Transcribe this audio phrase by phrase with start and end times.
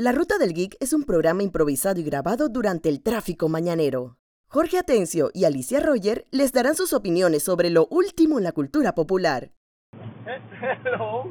[0.00, 4.16] La Ruta del Geek es un programa improvisado y grabado durante el tráfico mañanero.
[4.48, 8.94] Jorge Atencio y Alicia Roger les darán sus opiniones sobre lo último en la cultura
[8.94, 9.50] popular.
[10.62, 11.30] Hello.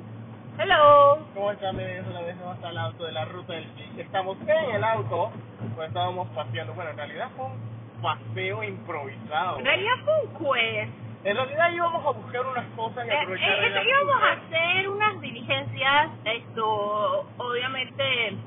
[0.59, 1.17] Hello.
[1.33, 1.77] ¿Cómo están?
[1.77, 4.05] Bienvenidos una vez más al auto de la ruta del geek.
[4.05, 5.31] Estamos en el auto,
[5.75, 6.75] pues estábamos paseando.
[6.75, 9.57] Bueno, en realidad fue un paseo improvisado.
[9.57, 10.93] En realidad fue un quest.
[11.23, 14.89] En realidad íbamos a buscar unas cosas y Eh, aprovechar eh, la íbamos a hacer
[14.89, 18.37] unas diligencias, esto, obviamente,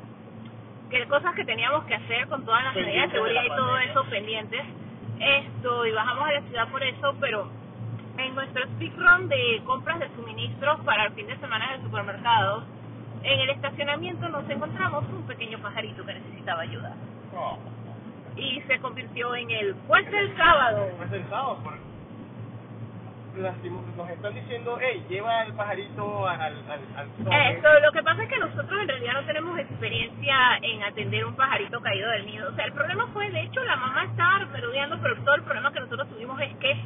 [0.92, 4.04] que cosas que teníamos que hacer con todas las medidas de seguridad y todo eso
[4.10, 4.62] pendientes.
[5.18, 7.48] Esto, y bajamos a la ciudad por eso, pero
[8.18, 12.64] en nuestro speedrun de compras de suministros para el fin de semana en el supermercado,
[13.22, 16.94] en el estacionamiento nos encontramos un pequeño pajarito que necesitaba ayuda.
[17.32, 17.58] No,
[18.36, 20.88] Y se convirtió en el pues del sábado.
[21.10, 21.58] el sábado,
[23.36, 27.56] nos están diciendo, hey, lleva el pajarito al, al, al.
[27.56, 31.34] Esto, lo que pasa es que nosotros en realidad no tenemos experiencia en atender un
[31.34, 32.50] pajarito caído del nido.
[32.50, 35.72] O sea, el problema fue, de hecho, la mamá estaba merodeando, pero todo el problema
[35.72, 36.76] que nosotros tuvimos es que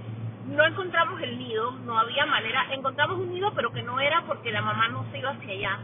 [0.47, 4.52] no encontramos el nido, no había manera, encontramos un nido, pero que no era porque
[4.52, 5.78] la mamá no se iba hacia allá.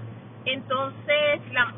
[0.45, 1.75] Entonces, la,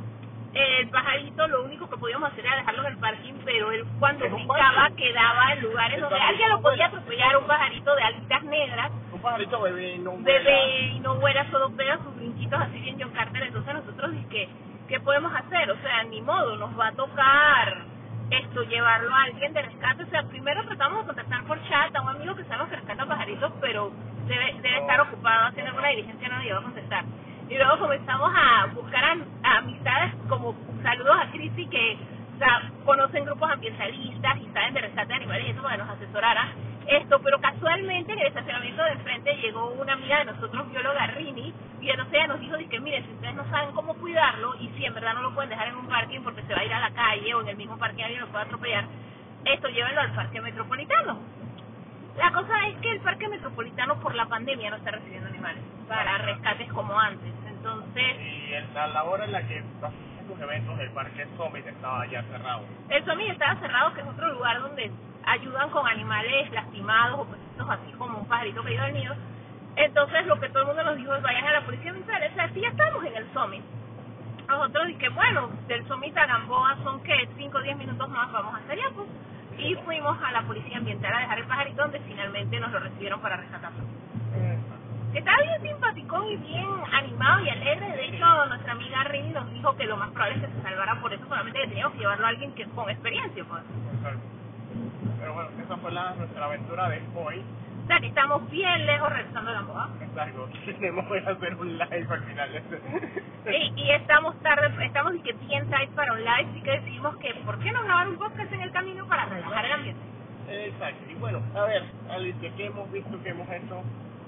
[0.54, 4.24] el pajarito lo único que podíamos hacer era dejarlo en el parking, pero él cuando
[4.24, 8.42] ¿En un brincaba quedaba en lugares donde alguien lo podía atropellar, un pajarito de alitas
[8.44, 12.78] negras, Un pajarito bebé, no un bebé y no fuera solo pega sus brinquitos así
[12.78, 13.42] bien John Carter.
[13.42, 14.48] Entonces nosotros que
[14.88, 17.84] qué podemos hacer o sea ni modo nos va a tocar
[18.30, 22.02] esto llevarlo a alguien de rescate o sea primero tratamos de contactar por chat a
[22.02, 23.92] un amigo que sabemos que rescata pajaritos pero
[24.26, 27.04] debe, debe estar ocupado haciendo alguna diligencia no le iba a contestar
[27.48, 29.04] y luego comenzamos a buscar
[29.42, 31.98] amistades como saludos a Cristi que
[32.84, 36.48] conocen grupos ambientalistas y saben de rescate de animales y eso para que nos asesorara
[36.86, 41.54] esto, pero casualmente en el estacionamiento de enfrente llegó una amiga de nosotros, bióloga Rini,
[41.80, 44.84] y entonces ella nos dijo, que miren, si ustedes no saben cómo cuidarlo, y si
[44.84, 46.80] en verdad no lo pueden dejar en un parking porque se va a ir a
[46.80, 48.84] la calle o en el mismo parque alguien lo puede atropellar,
[49.46, 51.18] esto llévenlo al parque metropolitano.
[52.18, 56.18] La cosa es que el parque metropolitano por la pandemia no está recibiendo animales para
[56.18, 61.26] rescates como antes, entonces Y a la hora en la que estos eventos, el parque
[61.36, 62.62] Summit estaba ya cerrado.
[62.88, 64.90] El Summit estaba cerrado, que es otro lugar donde
[65.26, 69.14] ayudan con animales lastimados o pues así como un pajarito caído del nido.
[69.76, 72.22] Entonces lo que todo el mundo nos dijo es vayan a la policía ambiental.
[72.30, 73.62] O sea, si ya estamos en el Summit.
[74.48, 78.54] Nosotros dije, bueno, del Summit a Gamboa son que 5 o 10 minutos más vamos
[78.54, 79.08] hasta allá, pues.
[79.58, 83.20] Y fuimos a la policía ambiental a dejar el pajarito donde finalmente nos lo recibieron
[83.20, 83.84] para rescatarlo.
[85.14, 87.88] Estaba bien simpaticón y bien animado y alegre.
[87.88, 91.00] De hecho, nuestra amiga Rini nos dijo que lo más probable es que se salvara
[91.00, 93.62] por eso, solamente que teníamos que llevarlo a alguien que con experiencia, pues.
[93.96, 94.20] Exacto.
[95.20, 97.42] Pero bueno, esa fue la, nuestra aventura de hoy.
[97.84, 99.88] O sea, que estamos bien lejos regresando a Gamboa.
[100.00, 100.48] Exacto.
[100.64, 102.62] Tenemos que hacer un live al final.
[103.46, 107.14] Y, y estamos tarde, estamos y que bien tight para un live, así que decidimos
[107.18, 110.00] que, ¿por qué no grabar un podcast en el camino para relajar el ambiente?
[110.48, 111.10] Exacto.
[111.10, 113.82] Y bueno, a ver, Alicia, ¿qué hemos visto, qué hemos hecho?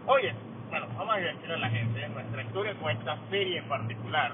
[0.07, 0.35] Oye,
[0.71, 4.33] bueno, vamos a decirle a la gente nuestra historia con esta serie en particular.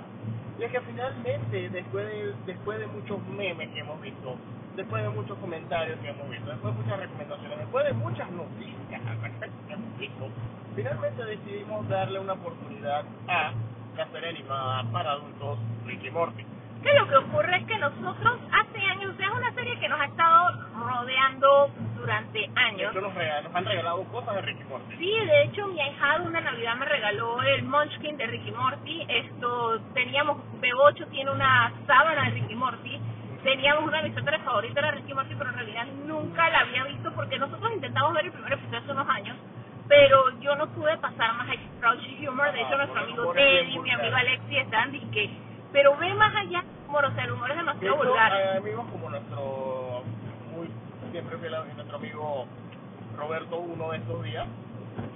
[0.58, 4.36] Y es que finalmente, después de, después de muchos memes que hemos visto,
[4.76, 9.00] después de muchos comentarios que hemos visto, después de muchas recomendaciones, después de muchas noticias
[9.06, 10.28] al respecto que hemos visto,
[10.74, 13.52] finalmente decidimos darle una oportunidad a
[13.96, 16.44] la serie animada para adultos Ricky Morty.
[16.82, 20.06] Que lo que ocurre es que nosotros hace años, es una serie que nos ha
[20.06, 22.90] estado rodeando durante De años.
[22.90, 24.96] hecho, nos, nos han regalado cosas de Ricky Morty.
[24.96, 29.04] Sí, de hecho mi ahijado una Navidad me regaló el Munchkin de Ricky Morty.
[29.08, 33.00] Esto, teníamos, B8 tiene una sábana de Ricky Morty.
[33.42, 36.84] Teníamos una de mis otras favoritas de Ricky Morty, pero en realidad nunca la había
[36.84, 39.36] visto porque nosotros intentamos ver el primer episodio hace unos años,
[39.88, 41.60] pero yo no pude pasar más allá.
[41.80, 45.28] Crouchy Humor, de hecho Ah, nuestro amigo Teddy, mi amigo Alexi están y que,
[45.72, 48.32] pero ve más allá, humor, o sea, el humor es De demasiado vulgar.
[48.58, 49.40] amigos como nuestro
[51.12, 52.46] siempre fiel a nuestro amigo
[53.18, 54.46] Roberto uno de estos días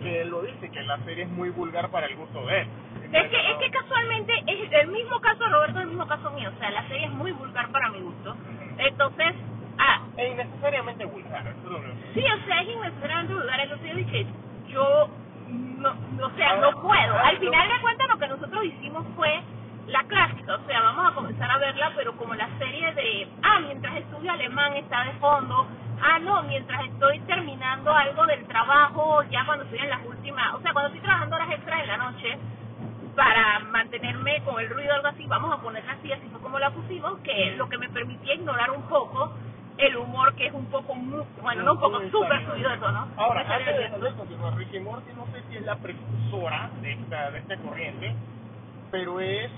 [0.01, 2.69] que él lo dice que la serie es muy vulgar para el gusto de él.
[3.13, 6.51] Es que, es que casualmente es el mismo caso de Roberto, el mismo caso mío.
[6.55, 8.37] O sea, la serie es muy vulgar para mi gusto.
[8.79, 9.35] Entonces,
[9.79, 11.55] ah, es innecesariamente vulgar,
[12.15, 13.61] sí, o sea, es innecesariamente vulgar.
[13.61, 14.27] Entonces yo dije,
[14.69, 15.09] yo,
[15.49, 15.91] no,
[16.27, 17.13] o sea, no puedo.
[17.13, 19.43] ahora Al final de cuentas, lo que nosotros hicimos fue
[19.87, 20.55] la clásica.
[20.55, 24.33] O sea, vamos a comenzar a verla, pero como la serie de, ah, mientras estudio
[24.33, 25.67] alemán está de fondo.
[26.01, 30.61] Ah, no, mientras estoy terminando algo del trabajo, ya cuando estoy en las últimas, o
[30.61, 32.39] sea, cuando estoy trabajando horas extras en la noche,
[33.15, 36.59] para mantenerme con el ruido o algo así, vamos a ponerla así, así fue como
[36.59, 39.33] la pusimos, que lo que me permitía ignorar un poco
[39.79, 40.95] el humor que es un poco,
[41.43, 43.09] bueno, no un poco, súper subido eso, ¿no?
[43.17, 44.05] Ahora, antes de, extraño.
[44.05, 48.15] de continuar, Ricky Morty no sé si es la precursora de esta, de esta corriente,
[48.91, 49.51] pero es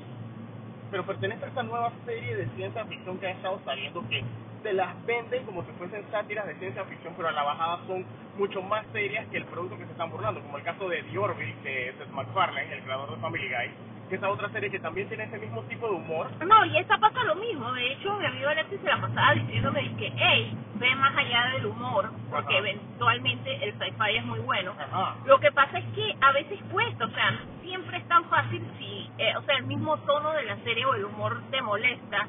[0.90, 4.22] pero pertenece a esta nueva serie de ciencia ficción que ha estado saliendo que
[4.62, 8.04] se las venden como si fuesen sátiras de ciencia ficción, pero a la bajada son
[8.36, 11.18] mucho más serias que el producto que se están burlando, como el caso de The
[11.18, 13.70] Orville, que es Seth MacFarlane, el creador de Family Guy,
[14.08, 16.28] que es otra serie que también tiene ese mismo tipo de humor.
[16.46, 17.72] No, y esa pasa lo mismo.
[17.72, 21.66] De hecho, mi amigo Alexis se la pasaba diciéndome que, hey, ve más allá del
[21.66, 22.68] humor, porque Ajá.
[22.68, 24.72] eventualmente el sci-fi es muy bueno.
[24.78, 25.16] Ajá.
[25.26, 29.10] Lo que pasa es que a veces cuesta, o sea, siempre es tan fácil si,
[29.18, 32.26] eh, o sea, el mismo tono de la serie o el humor te molesta.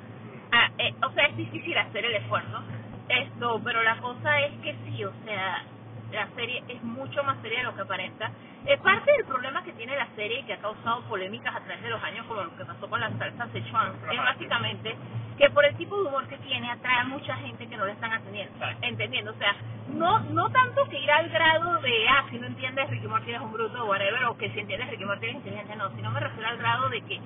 [0.52, 2.62] Ah, eh, o sea, es difícil hacer el esfuerzo.
[3.08, 5.64] Esto, pero la cosa es que sí, o sea,
[6.11, 8.31] la serie es mucho más seria de lo que aparenta.
[8.65, 11.81] Eh, parte del problema que tiene la serie y que ha causado polémicas a través
[11.81, 14.95] de los años, como lo que pasó con la salsa Sichuan, es básicamente
[15.38, 17.94] que por el tipo de humor que tiene atrae a mucha gente que no le
[17.94, 19.31] están atendiendo, entendiendo.
[19.31, 19.56] O sea,
[19.88, 23.41] no no tanto que ir al grado de, ah, si no entiendes Ricky Morty es
[23.41, 26.19] un bruto o whatever, o que si entiendes Ricky Morty es inteligente, no, sino me
[26.19, 27.21] refiero al grado de que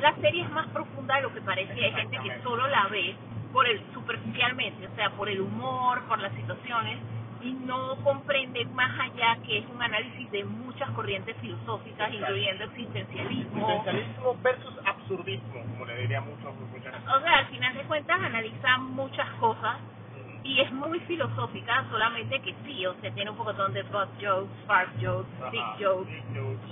[0.00, 3.14] la serie es más profunda de lo que parece hay gente que solo la ve
[3.52, 6.98] por el superficialmente, o sea, por el humor, por las situaciones
[7.42, 12.16] y no comprende más allá que es un análisis de muchas corrientes filosóficas, Exacto.
[12.16, 13.58] incluyendo existencialismo.
[13.58, 18.78] Existencialismo versus absurdismo, como le diría muchos muchas O sea, al final de cuentas analiza
[18.78, 19.76] muchas cosas
[20.44, 24.50] y es muy filosófica, solamente que sí, o sea, tiene un poco de butt jokes,
[24.66, 26.68] fart jokes, dick Ajá, jokes, dick jokes,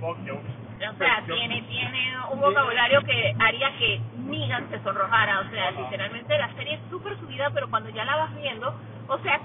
[0.00, 0.90] fuck jokes.
[0.92, 6.36] o sea, tiene tiene un vocabulario que haría que Negan se sonrojara, o sea, literalmente
[6.36, 8.74] la serie es súper subida, pero cuando ya la vas viendo,
[9.08, 9.39] o sea,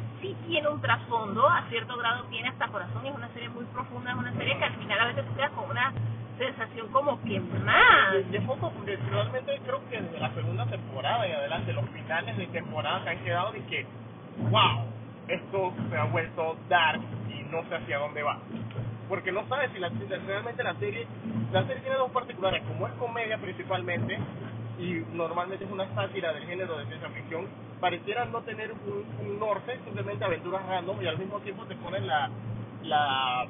[0.47, 4.11] tiene un trasfondo, a cierto grado tiene hasta corazón, y es una serie muy profunda,
[4.11, 5.93] es una serie que al final a veces tú quedas con una
[6.37, 8.15] sensación como que más.
[8.31, 12.37] Y es poco porque realmente creo que desde la segunda temporada y adelante, los finales
[12.37, 13.85] de temporada se han quedado de que,
[14.49, 14.85] wow,
[15.27, 18.39] esto se ha vuelto dark y no sé hacia dónde va.
[19.07, 21.07] Porque no sabes si, la, si realmente la serie,
[21.51, 24.19] la serie tiene dos particulares, como es comedia principalmente,
[24.79, 27.47] y normalmente es una sátira del género de ciencia ficción,
[27.79, 32.07] pareciera no tener un, un norte, simplemente aventuras random y al mismo tiempo te ponen
[32.07, 32.29] la,
[32.83, 33.47] la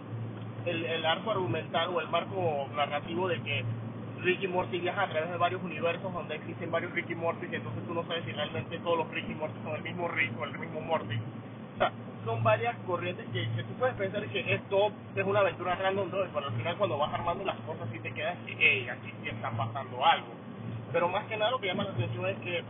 [0.66, 3.64] el, el arco argumental o el marco narrativo de que
[4.22, 7.86] Ricky Morty viaja a través de varios universos donde existen varios Ricky Morty y entonces
[7.86, 10.58] tú no sabes si realmente todos los Ricky Morty son el mismo Rick o el
[10.58, 11.16] mismo Morty.
[11.16, 11.92] O sea,
[12.24, 16.18] son varias corrientes que, que tú puedes pensar que esto es una aventura random, ¿no?
[16.34, 19.30] pero al final cuando vas armando las cosas sí te quedas que, hey, aquí sí
[19.30, 20.45] está pasando algo.
[20.96, 22.66] Pero más que nada lo que llama la atención es que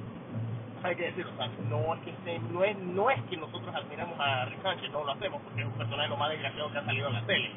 [0.84, 3.76] hay que decir, o sea, no es que se- no es no es que nosotros
[3.76, 6.80] admiramos a Rick Sánchez, no lo hacemos porque es un personaje lo más desgraciado que
[6.80, 7.52] ha salido en la tele.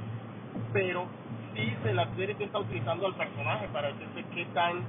[0.72, 1.10] Pero
[1.54, 4.88] sí se la serie que está utilizando al personaje para decirse qué tan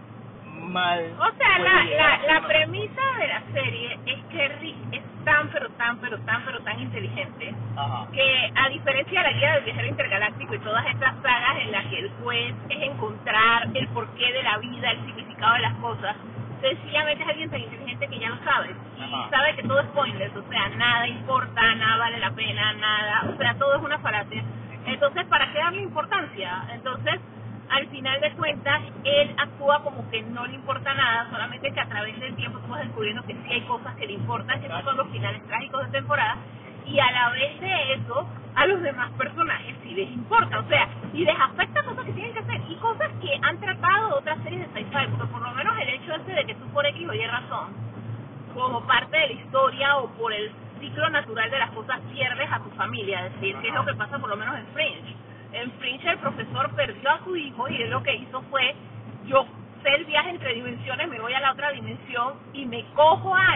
[0.59, 1.13] mal.
[1.19, 5.69] O sea, la, la, la premisa de la serie es que Rick es tan, pero
[5.71, 8.07] tan, pero tan, pero tan inteligente Ajá.
[8.11, 11.85] que a diferencia de la guía del viajero intergaláctico y todas estas sagas en las
[11.87, 16.15] que el juez es encontrar el porqué de la vida, el significado de las cosas,
[16.61, 20.35] sencillamente es alguien tan inteligente que ya lo sabe y sabe que todo es pointless,
[20.35, 24.43] o sea, nada importa, nada vale la pena, nada, o sea, todo es una falacia.
[24.85, 26.63] Entonces, ¿para qué darle importancia?
[26.73, 27.19] Entonces,
[27.69, 31.87] al final de cuentas, él actúa como que no le importa nada, solamente que a
[31.87, 34.97] través del tiempo vas descubriendo que sí hay cosas que le importan, que esos son
[34.97, 36.37] los finales trágicos de temporada,
[36.85, 40.89] y a la vez de eso, a los demás personajes sí les importa, o sea,
[41.13, 44.61] y les afecta cosas que tienen que hacer, y cosas que han tratado otras series
[44.73, 47.13] de sci-fi, porque por lo menos el hecho ese de que tú por X o
[47.13, 47.73] Y razón,
[48.53, 52.59] como parte de la historia o por el ciclo natural de las cosas pierdes a
[52.59, 55.15] tu familia, es decir, que es lo que pasa por lo menos en Fringe.
[55.53, 58.75] En Fringe el profesor perdió a su hijo y él lo que hizo fue,
[59.25, 59.45] yo
[59.83, 63.47] sé el viaje entre dimensiones, me voy a la otra dimensión y me cojo a,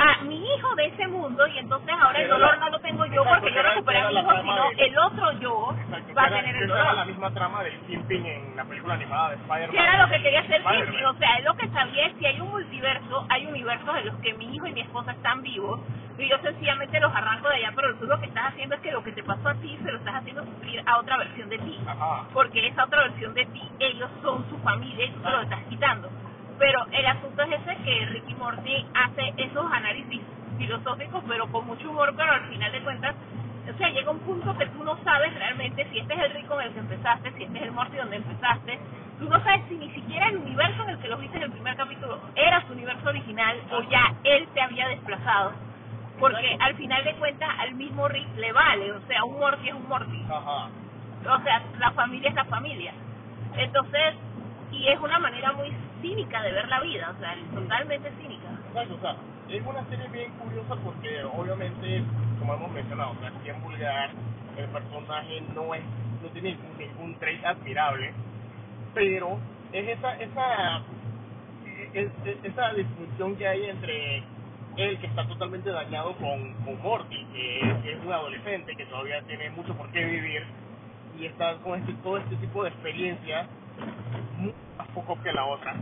[0.00, 3.06] a mi hijo de ese mundo y entonces ahora el dolor la- no lo tengo
[3.06, 6.28] yo porque yo recuperé a mi hijo, sino de- el otro yo Exacto, va a
[6.28, 7.06] tener el esa era la dolor.
[7.06, 9.70] misma trama del Kingpin en la película animada de Spider-Man.
[9.70, 10.62] Que era lo que quería hacer.
[10.62, 14.06] Kingpin, o sea, él lo que sabía es si hay un multiverso, hay universos en
[14.06, 15.80] los que mi hijo y mi esposa están vivos,
[16.22, 18.92] y yo sencillamente los arranco de allá, pero tú lo que estás haciendo es que
[18.92, 21.58] lo que te pasó a ti se lo estás haciendo sufrir a otra versión de
[21.58, 22.26] ti, Ajá.
[22.32, 25.60] porque esa otra versión de ti, ellos son su familia y tú se lo estás
[25.68, 26.10] quitando.
[26.58, 30.20] Pero el asunto es ese que Ricky Morty hace esos análisis
[30.58, 33.14] filosóficos, pero con mucho humor, pero al final de cuentas,
[33.72, 36.48] o sea, llega un punto que tú no sabes realmente si este es el Rick
[36.48, 38.78] con el que empezaste, si este es el Morty donde empezaste,
[39.18, 41.50] tú no sabes si ni siquiera el universo en el que lo viste en el
[41.52, 45.52] primer capítulo era su universo original o ya él te había desplazado.
[46.20, 49.74] Porque al final de cuentas al mismo Rick le vale, o sea, un Morty es
[49.74, 50.22] un Morty.
[50.30, 50.68] Ajá.
[51.20, 52.92] O sea, la familia es la familia.
[53.56, 54.14] Entonces,
[54.70, 58.48] y es una manera muy cínica de ver la vida, o sea, totalmente cínica.
[58.68, 59.16] Exacto, o sea,
[59.48, 62.02] es una serie bien curiosa porque obviamente,
[62.38, 64.10] como hemos mencionado, o sea, es bien vulgar,
[64.56, 65.82] el personaje no es,
[66.22, 68.12] no tiene ningún, ningún trait admirable,
[68.94, 69.38] pero
[69.72, 70.82] es esa, esa
[71.94, 72.10] es,
[72.44, 74.22] esa disfunción que hay entre
[74.76, 77.60] él que está totalmente dañado con, con Morty, que
[77.92, 80.42] es, un adolescente que todavía tiene mucho por qué vivir
[81.18, 83.46] y está con este, todo este tipo de experiencia
[84.78, 85.74] más poco que la otra.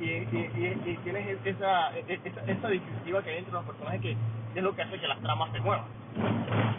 [0.00, 4.16] Y, y, y, tienes esa, esa, esa disyuntiva que hay entre los personajes que
[4.58, 5.84] es lo que hace que las tramas se muevan.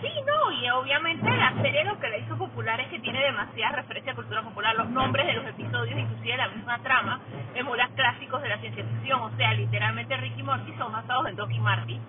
[0.01, 3.77] Sí, no, y obviamente la serie lo que la hizo popular es que tiene demasiada
[3.77, 7.19] referencia a cultura popular, los nombres de los episodios, inclusive la misma trama,
[7.55, 11.35] emulan clásicos de la ciencia ficción, o sea, literalmente Ricky y Morty son basados en
[11.35, 11.99] Doc y Marty,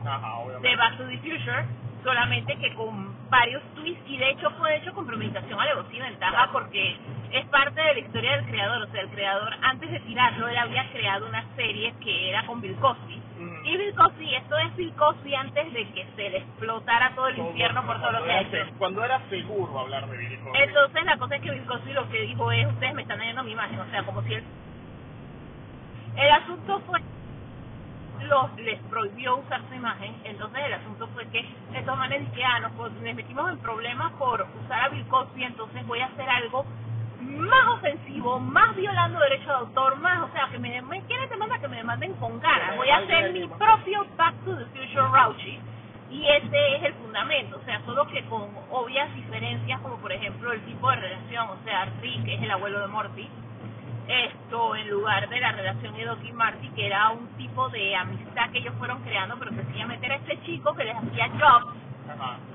[0.61, 1.65] de Back to the Future,
[2.03, 6.51] solamente que con varios twists, y de hecho fue hecho con premeditación, alevosía y ventaja,
[6.53, 6.97] porque
[7.33, 10.59] es parte de la historia del creador, o sea, el creador antes de tirarlo, él
[10.59, 13.23] había creado una serie que era con Bill Cosby,
[13.65, 17.39] y Bill Cosby, esto es Bill Cosby antes de que se le explotara todo el
[17.39, 18.57] infierno por todo lo que ha hecho.
[18.79, 20.59] Cuando era seguro hablar de Bill Cosby.
[20.59, 23.43] Entonces la cosa es que Bill Cosby lo que dijo es, ustedes me están dañando
[23.43, 24.45] mi imagen, o sea, como si él...
[26.17, 27.01] El asunto fue
[28.25, 32.43] los les prohibió usar su imagen, entonces el asunto fue que de todas maneras que
[32.43, 36.29] ah, nos, nos metimos en problemas por usar a Bill Cosby, entonces voy a hacer
[36.29, 36.65] algo
[37.25, 41.61] más ofensivo, más violando derechos de autor, más, o sea, que me, me quieren demandar
[41.61, 42.77] que me demanden con ganas.
[42.77, 45.59] Voy a hacer mi propio Back to the Future Rauchi.
[46.11, 50.53] Y ese es el fundamento, o sea, solo que con obvias diferencias, como por ejemplo
[50.53, 53.29] el tipo de relación, o sea, Rick es el abuelo de Morty,
[54.07, 57.97] esto en lugar de la relación de Doc y Marty, que era un tipo de
[57.97, 61.75] amistad que ellos fueron creando, pero sencillamente era este chico que les hacía jobs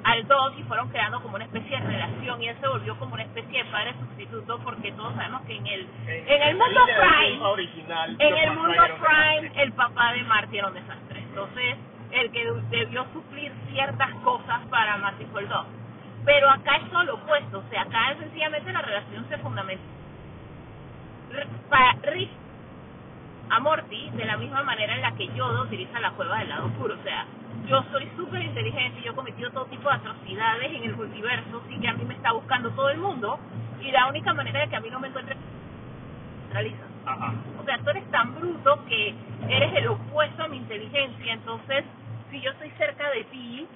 [0.03, 3.13] al Doc y fueron creando como una especie de relación y él se volvió como
[3.13, 8.15] una especie de padre sustituto porque todos sabemos que en el en, el mundo Prime
[8.19, 11.19] en el mundo Prime el papá de Marty era un desastre.
[11.19, 11.77] Entonces
[12.11, 15.65] el que debió suplir ciertas cosas para Marty fue el Doc
[16.25, 19.83] pero acá es todo lo opuesto o sea acá sencillamente la relación se fundamenta
[21.69, 22.29] para Rick
[23.49, 26.65] a Morty de la misma manera en la que Yoda utiliza la cueva del lado
[26.67, 27.25] oscuro o sea
[27.67, 31.79] yo soy súper inteligente yo he cometido todo tipo de atrocidades en el multiverso, sí
[31.79, 33.39] que a mí me está buscando todo el mundo
[33.81, 35.35] y la única manera de que a mí no me encuentre
[36.51, 36.83] realiza.
[37.59, 39.13] O sea, tú eres tan bruto que
[39.47, 41.85] eres el opuesto a mi inteligencia, entonces
[42.31, 43.67] si yo estoy cerca de ti,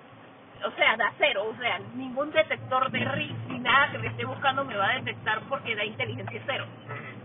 [0.65, 4.25] o sea, da cero, o sea, ningún detector de RIS ni nada que me esté
[4.25, 6.65] buscando me va a detectar porque da inteligencia cero.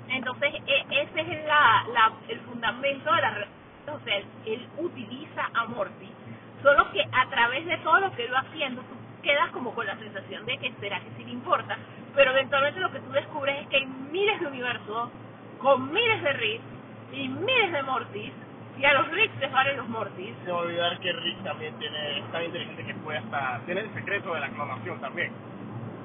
[0.08, 3.46] Entonces, e, ese es la, la, el fundamento de la
[3.92, 6.10] o sea, él utiliza a Morty
[6.62, 9.86] Solo que a través de todo lo que él va haciendo, tú quedas como con
[9.86, 11.76] la sensación de que será que sí le importa,
[12.14, 15.10] pero eventualmente lo que tú descubres es que hay miles de universos
[15.58, 16.60] con miles de Rick
[17.12, 18.32] y miles de Mortis,
[18.78, 20.34] y a los Rick les valen los Mortis.
[20.46, 24.34] No olvidar que Rick también tiene, es tan inteligente que puede hasta, tiene el secreto
[24.34, 25.32] de la clonación también.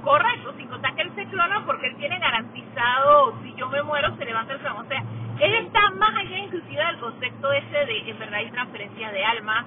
[0.04, 4.16] Correcto, sin contar que él se clona porque él tiene garantizado, si yo me muero,
[4.18, 4.78] se levanta el clon.
[4.78, 5.04] O sea,
[5.40, 9.66] él está más allá inclusive del concepto ese de en verdad hay transferencia de alma,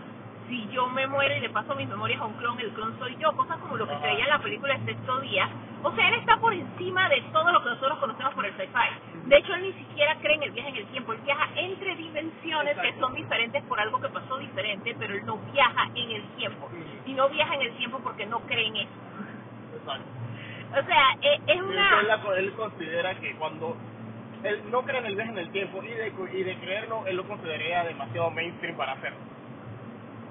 [0.49, 3.17] si yo me muero y le paso mis memorias a un clon, el clon soy
[3.19, 5.49] yo, cosas como lo que se veía en la película de sexto día.
[5.83, 9.27] O sea, él está por encima de todo lo que nosotros conocemos por el sci-fi.
[9.27, 11.97] De hecho, él ni siquiera cree en el viaje en el tiempo, él viaja entre
[11.97, 16.23] dimensiones que son diferentes por algo que pasó diferente, pero él no viaja en el
[16.37, 16.69] tiempo.
[17.05, 18.91] Y no viaja en el tiempo porque no cree en eso.
[20.73, 22.01] O sea, e, es, una...
[22.37, 23.77] Él, considera que cuando
[24.43, 27.17] él no cree en el viaje en el tiempo y de, y de creerlo, él
[27.17, 29.36] lo consideraría demasiado mainstream para hacerlo.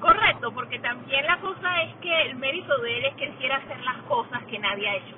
[0.05, 3.55] Correcto, porque también la cosa es que el mérito de él es que él quiere
[3.55, 5.15] hacer las cosas que nadie ha hecho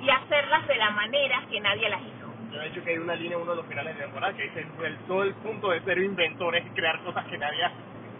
[0.00, 2.56] y hacerlas de la manera que nadie las hizo.
[2.58, 4.66] De hecho que hay una línea en uno de los finales de temporada que dice
[4.82, 7.76] el, todo el punto de ser inventor es crear cosas que nadie hace.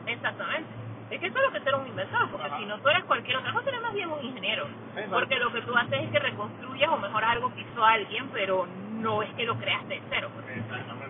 [0.08, 0.68] Exactamente.
[1.10, 3.36] Es que eso es lo que ser un inventor, porque si no tú eres cualquier
[3.38, 4.66] otra cosa, eres más bien un ingeniero.
[5.10, 8.68] Porque lo que tú haces es que reconstruyes o mejoras algo que hizo alguien, pero
[8.92, 10.30] no es que lo creaste de cero.
[10.54, 11.09] Exactamente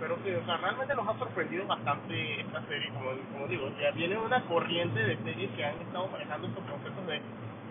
[0.00, 3.90] pero sí, o sea, realmente nos ha sorprendido bastante esta serie, como, como digo, ya
[3.92, 7.20] viene una corriente de series que han estado manejando estos conceptos de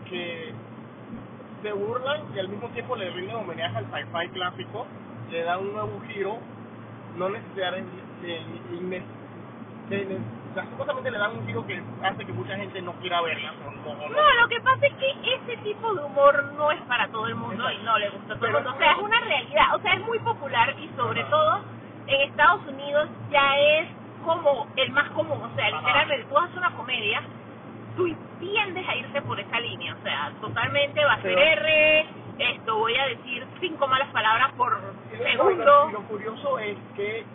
[0.09, 0.53] que
[1.61, 4.85] se burlan y al mismo tiempo le rinden homenaje al sci-fi clásico,
[5.31, 6.37] le dan un nuevo giro,
[7.17, 7.91] no necesariamente,
[9.89, 13.53] o sea, supuestamente le dan un giro que hace que mucha gente no quiera verla.
[13.85, 17.27] No, no, lo que pasa es que ese tipo de humor no es para todo
[17.27, 18.71] el mundo y no le gusta a todo el mundo.
[18.73, 21.61] O sea, es una realidad, o sea, es muy popular y sobre todo
[22.07, 23.87] en Estados Unidos ya es
[24.25, 27.21] como el más común, o sea, literalmente tú haces una comedia,
[27.95, 28.07] tú
[28.39, 32.05] tiendes a irse por esa línea, o sea, totalmente va a ser R,
[32.39, 34.79] esto voy a decir cinco malas palabras por
[35.11, 35.89] segundo.
[35.91, 37.25] Lo, curioso es que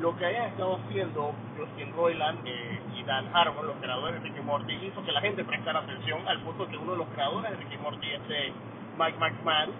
[0.00, 4.40] lo que hayan estado haciendo Justin Roiland eh, y Dan Harmon, los creadores de Ricky
[4.40, 7.56] Morty, hizo que la gente prestara atención al punto que uno de los creadores de
[7.58, 8.52] Ricky Morty, este
[8.98, 9.70] Mike McMahon,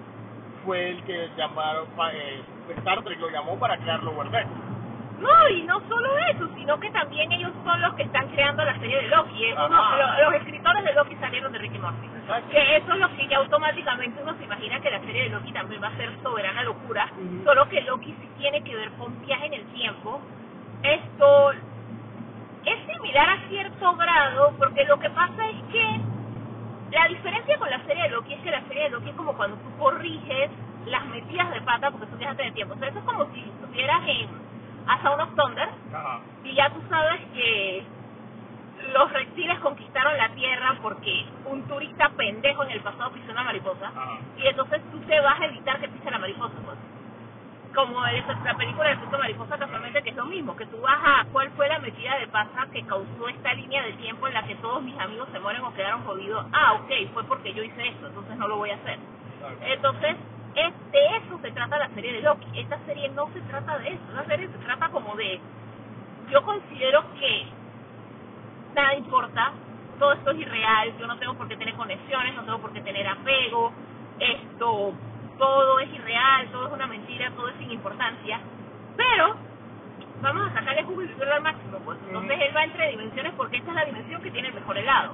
[0.64, 2.42] fue el que llamaron, eh,
[2.78, 4.48] Star Trek lo llamó para crear Lower Decks.
[5.20, 8.78] No, y no solo eso, sino que también ellos son los que están creando la
[8.78, 9.44] serie de Loki.
[9.46, 10.18] Es uno- Ajá.
[10.18, 12.06] lo- los escritores de Loki salieron de Ricky Morty.
[12.20, 12.50] Exacto.
[12.50, 15.52] Que eso es lo que ya automáticamente uno se imagina que la serie de Loki
[15.52, 17.06] también va a ser soberana locura.
[17.16, 17.44] Ujú.
[17.44, 20.20] Solo que Loki sí tiene que ver con viaje en el tiempo.
[20.82, 26.00] Esto es similar a cierto grado, porque lo que pasa es que
[26.94, 29.34] la diferencia con la serie de Loki es que la serie de Loki es como
[29.34, 30.50] cuando tú corriges
[30.86, 32.74] las metidas de pata porque viajas en el tiempo.
[32.74, 34.28] O sea, eso es como si estuvieras en
[34.86, 36.20] A Sound of Thunder Ajá.
[36.44, 37.84] y ya tú sabes que
[38.92, 43.86] los reptiles conquistaron la Tierra porque un turista pendejo en el pasado pisó una mariposa
[43.88, 44.18] Ajá.
[44.38, 46.78] y entonces tú te vas a evitar que pise la mariposa, pues.
[47.74, 51.24] Como la película de Efecto Mariposa casualmente que es lo mismo, que tú vas a
[51.32, 54.54] cuál fue la metida de pata que causó esta línea de tiempo en la que
[54.56, 56.46] todos mis amigos se mueren o quedaron jodidos.
[56.52, 58.98] Ah, ok, fue porque yo hice esto, entonces no lo voy a hacer.
[59.62, 60.16] Entonces,
[60.54, 62.46] es, de eso se trata la serie de Loki.
[62.54, 64.04] Esta serie no se trata de eso.
[64.14, 65.40] La serie se trata como de...
[66.30, 67.46] Yo considero que
[68.74, 69.52] nada importa,
[69.98, 72.80] todo esto es irreal, yo no tengo por qué tener conexiones, no tengo por qué
[72.80, 73.72] tener apego,
[74.18, 74.92] esto,
[75.38, 78.40] todo es irreal, todo es una mentira, todo es sin importancia,
[78.96, 79.36] pero
[80.20, 81.98] vamos a sacarle jugo y vivirlo al máximo, pues.
[82.06, 85.12] Entonces él va entre dimensiones porque esta es la dimensión que tiene el mejor helado.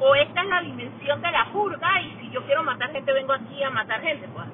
[0.00, 3.32] O esta es la dimensión de la jurga y si yo quiero matar gente vengo
[3.32, 4.46] aquí a matar gente, pues.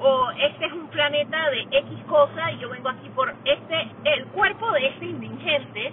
[0.00, 4.26] O este es un planeta de X cosa y yo vengo aquí por este, el
[4.26, 5.92] cuerpo de este indigente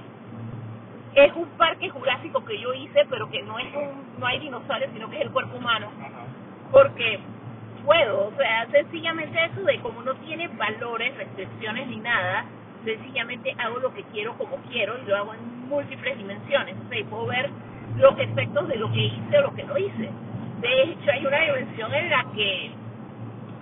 [1.13, 4.91] es un parque jurásico que yo hice, pero que no es un, no hay dinosaurios,
[4.93, 5.89] sino que es el cuerpo humano
[6.71, 7.19] porque
[7.83, 12.45] puedo, o sea, sencillamente eso de como no tiene valores, restricciones ni nada,
[12.83, 16.99] sencillamente hago lo que quiero como quiero y lo hago en múltiples dimensiones, o sea,
[16.99, 17.49] y puedo ver
[17.97, 20.09] los efectos de lo que hice o lo que no hice.
[20.61, 22.71] De hecho, hay una dimensión en la que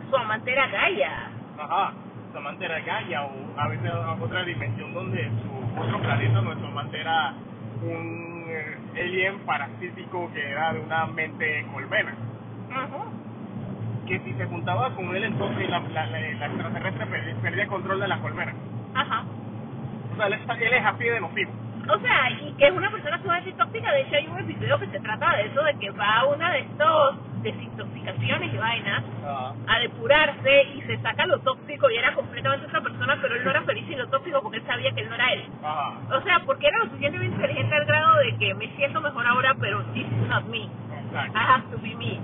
[0.09, 1.31] su amante era Gaia.
[1.57, 1.93] Ajá.
[2.31, 6.99] Su amante era Gaia o a veces otra dimensión donde su otro planeta, nuestro amante
[6.99, 7.33] era
[7.81, 12.13] un eh, alien parasítico que era de una mente colmena.
[12.69, 13.28] Ujú.
[14.09, 17.99] Que si se juntaba con él entonces la, la, la, la extraterrestre perdía, perdía control
[17.99, 18.53] de la colmena.
[18.95, 19.23] Ajá.
[20.11, 21.51] O sea, él, él es así de nocivo.
[21.87, 23.91] O sea, y que es una persona sumamente tóxica.
[23.91, 26.51] De hecho, hay un episodio que se trata de eso, de que va a una
[26.51, 29.03] de estos desintoxicaciones y vainas
[29.67, 33.51] a depurarse y se saca lo tóxico y era completamente otra persona, pero él no
[33.51, 35.45] era feliz sin lo tóxico porque él sabía que él no era él.
[35.63, 35.93] Ajá.
[36.17, 39.55] O sea, porque era lo suficientemente inteligente al grado de que me siento mejor ahora,
[39.59, 40.61] pero this is not me.
[40.61, 40.67] I
[41.11, 41.39] Exacto.
[41.39, 42.19] have to be me.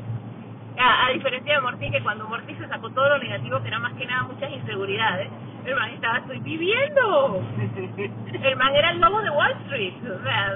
[0.78, 3.80] A, a diferencia de Morty, que cuando Morty se sacó todo lo negativo, que era
[3.80, 5.30] más que nada muchas inseguridades,
[5.66, 7.42] el man estaba, estoy viviendo.
[8.44, 9.94] El man era el lobo de Wall Street.
[10.04, 10.54] O sea,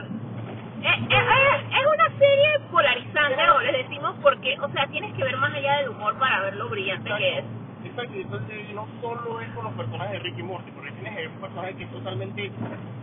[0.83, 5.37] es, es- es una serie polarizante, o les decimos, porque, o sea, tienes que ver
[5.37, 7.45] más allá del humor para ver lo brillante que es.
[7.85, 11.41] Exacto, y entonces no solo es con los personajes de Ricky Morty, porque tienes un
[11.41, 12.51] personaje que es totalmente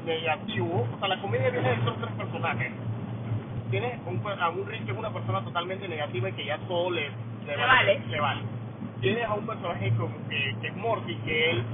[0.04, 2.72] negativo, o sea, la comedia viene de estos tres personajes.
[3.70, 6.90] Tienes un, a un Rick que es una persona totalmente negativa y que ya todo
[6.90, 7.10] le,
[7.46, 8.00] Le vale.
[8.08, 8.42] le vale.
[9.00, 11.64] Tienes a un personaje como que, que es Morty, que él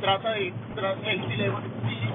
[0.00, 1.50] trata de, tra- él sí le,
[1.88, 2.10] sí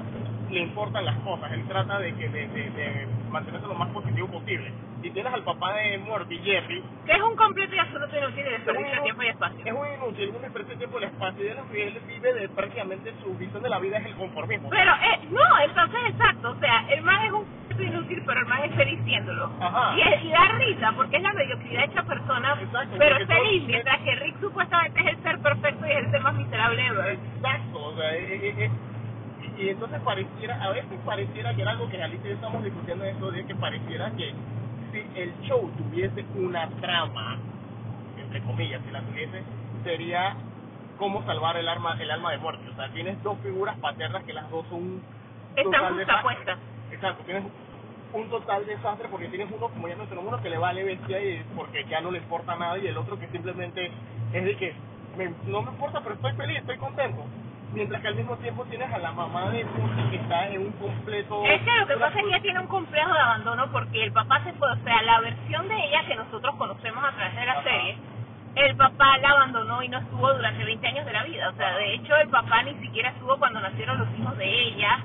[0.52, 4.30] le importan las cosas, él trata de que de, de, de mantenerse lo más positivo
[4.30, 4.74] posible.
[5.06, 8.50] Y tienes al papá de Morty, Jerry, Que es un completo y absoluto inútil de
[8.52, 9.66] desperdicio de tiempo y espacio.
[9.66, 13.14] es un inútil, un desperdicio de tiempo y espacio, y él, él vive de prácticamente
[13.22, 14.70] su visión de la vida es el conformismo.
[14.72, 18.46] Pero, eh, no, entonces exacto, o sea, el man es un completo inútil, pero el
[18.48, 19.52] man es feliz siéndolo.
[19.62, 19.96] Ajá.
[19.96, 23.60] Y, es- y da risa, porque es la mediocridad hecha persona, Exacto, pero es feliz,
[23.60, 26.84] todo- mientras que Rick supuestamente es el ser perfecto y es el ser más miserable
[26.88, 27.10] ever.
[27.36, 28.72] Exacto, o sea, eh, eh, eh,
[29.60, 33.06] y, entonces pareciera, a veces pareciera que era algo que Alicia y yo estamos discutiendo
[33.06, 34.34] eso de que pareciera que
[35.04, 37.42] si el show tuviese una trama,
[38.18, 39.46] entre comillas, si la tuviese,
[39.84, 40.38] sería
[40.98, 42.70] cómo salvar el alma, el alma de muerte.
[42.70, 45.04] O sea, tienes dos figuras paternas que las dos son
[45.56, 46.60] Están justapuestas.
[46.92, 47.46] Exacto, tienes
[48.14, 51.44] un total desastre porque tienes uno, como ya mencionamos, uno que le vale bestia y
[51.56, 53.92] porque ya no le importa nada y el otro que simplemente
[54.34, 54.82] es de que
[55.18, 57.30] me- no me importa pero estoy feliz, estoy contento.
[57.76, 60.72] Mientras que al mismo tiempo tienes a la mamá de Morty que está en un
[60.74, 61.44] completo...
[61.46, 64.14] Es que lo que pasa es que ella tiene un complejo de abandono porque el
[64.14, 67.46] papá se fue, o sea, la versión de ella que nosotros conocemos a través de
[67.46, 67.64] la Ajá.
[67.64, 67.98] serie,
[68.56, 71.50] el papá la abandonó y no estuvo durante 20 años de la vida.
[71.50, 75.00] O sea, de hecho, el papá ni siquiera estuvo cuando nacieron los hijos de ella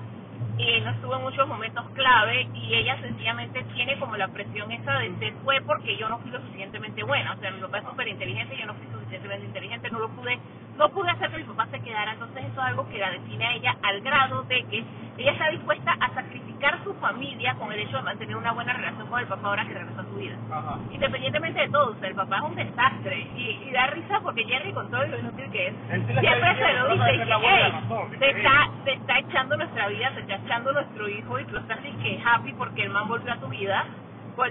[0.56, 4.98] y no estuvo en muchos momentos clave y ella sencillamente tiene como la presión esa
[4.98, 7.32] de se fue porque yo no fui lo suficientemente buena.
[7.32, 10.38] O sea, mi papá es súper inteligente yo no fui suficientemente inteligente, no lo pude,
[10.80, 12.12] no pude hacer que mi papá se quedara.
[12.14, 14.84] Entonces eso es algo que la define a ella al grado de que
[15.18, 19.06] ella está dispuesta a sacrificar su familia con el hecho de mantener una buena relación
[19.08, 20.36] con el papá ahora que regresó a su vida.
[20.50, 20.78] Ajá.
[20.90, 24.44] Independientemente de todo, o sea, el papá es un desastre y, y da risa porque
[24.44, 27.28] Jerry con todo lo inútil que es, siempre se lo "Vas a dice y hacer
[27.28, 30.34] la dice, buena "Ey, razón", te dice, está, te está echando nuestra vida, te está
[30.36, 33.48] echando nuestro hijo y tú estás así que happy porque el man volvió a tu
[33.48, 33.84] vida,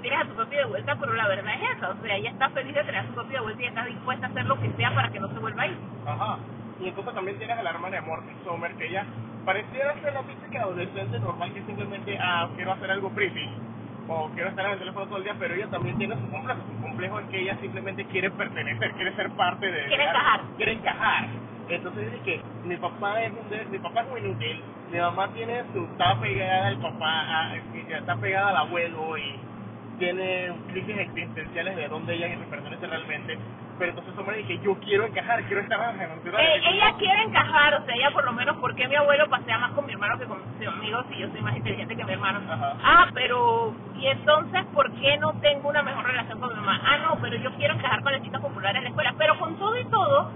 [0.01, 2.73] tienes a tu de vuelta, pero la verdad es esa, o sea, ella está feliz
[2.75, 5.09] de tener a su de vuelta y está dispuesta a hacer lo que sea para
[5.09, 5.77] que no se vuelva a ir.
[6.05, 6.39] Ajá.
[6.79, 9.05] Y entonces también tienes a la hermana de Morty Sommer, que ella
[9.45, 13.45] pareciera ser la típica adolescente normal que simplemente, ah, quiero hacer algo pretty,
[14.07, 16.61] o quiero estar en el teléfono todo el día, pero ella también tiene su complejo.
[16.67, 19.87] Su complejo es que ella simplemente quiere pertenecer, quiere ser parte de...
[19.87, 20.41] Quiere encajar.
[20.57, 21.29] Quiere encajar.
[21.69, 25.65] Entonces dice que mi papá es un mi papá es muy inútil, mi mamá tiene
[25.73, 27.21] su, está pegada al papá,
[27.51, 29.48] a- está pegada al abuelo y
[29.99, 33.37] tiene crisis existenciales de dónde ella pertenece realmente.
[33.77, 37.75] Pero entonces Sommer dice, yo quiero encajar, quiero estar en la Eh, ella quiere encajar,
[37.75, 40.25] o sea, ella por lo menos, porque mi abuelo pasea más con mi hermano que
[40.25, 42.41] conmigo si yo soy más inteligente que mi hermano?
[42.51, 42.73] Ajá.
[42.83, 46.81] Ah, pero, ¿y entonces por qué no tengo una mejor relación con mi mamá?
[46.83, 49.13] Ah, no, pero yo quiero encajar con las chicas populares en la escuela.
[49.17, 50.31] Pero con todo y todo,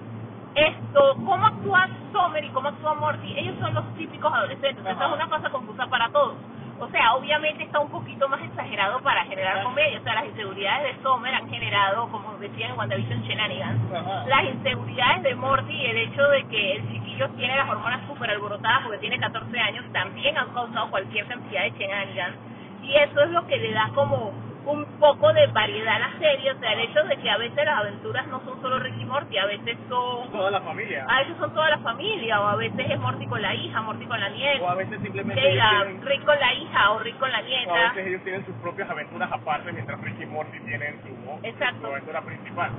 [0.55, 4.85] esto, cómo actúa Sommer y cómo actúa Morty, ellos son los típicos adolescentes.
[4.85, 6.35] Esa es una cosa confusa para todos.
[6.83, 9.99] O sea, obviamente está un poquito más exagerado para generar comedia.
[9.99, 13.79] O sea, las inseguridades de Sommer han generado, como decía en WandaVision, shenanigans.
[14.27, 18.31] Las inseguridades de Morty y el hecho de que el chiquillo tiene las hormonas súper
[18.31, 22.35] alborotadas porque tiene 14 años también han causado cualquier cantidad de shenanigans.
[22.83, 24.33] Y eso es lo que le da como
[24.65, 27.65] un poco de variedad a la serie, o sea, el hecho de que a veces
[27.65, 28.72] las aventuras no son solo
[29.13, 31.05] Morty, a veces son Toda la familia.
[31.07, 34.05] a veces son toda la familia o a veces es Morty con la hija, Morty
[34.05, 37.19] con la O a nieta, veces simplemente diga, tienen, Rick con la hija o Rick
[37.19, 37.73] con la o a nieta.
[37.93, 41.79] veces ellos tienen sus propias aventuras aparte mientras Ricky y Morty tienen su, Exacto.
[41.81, 42.71] su aventura principal.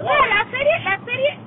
[0.00, 1.38] O sea, la serie, la serie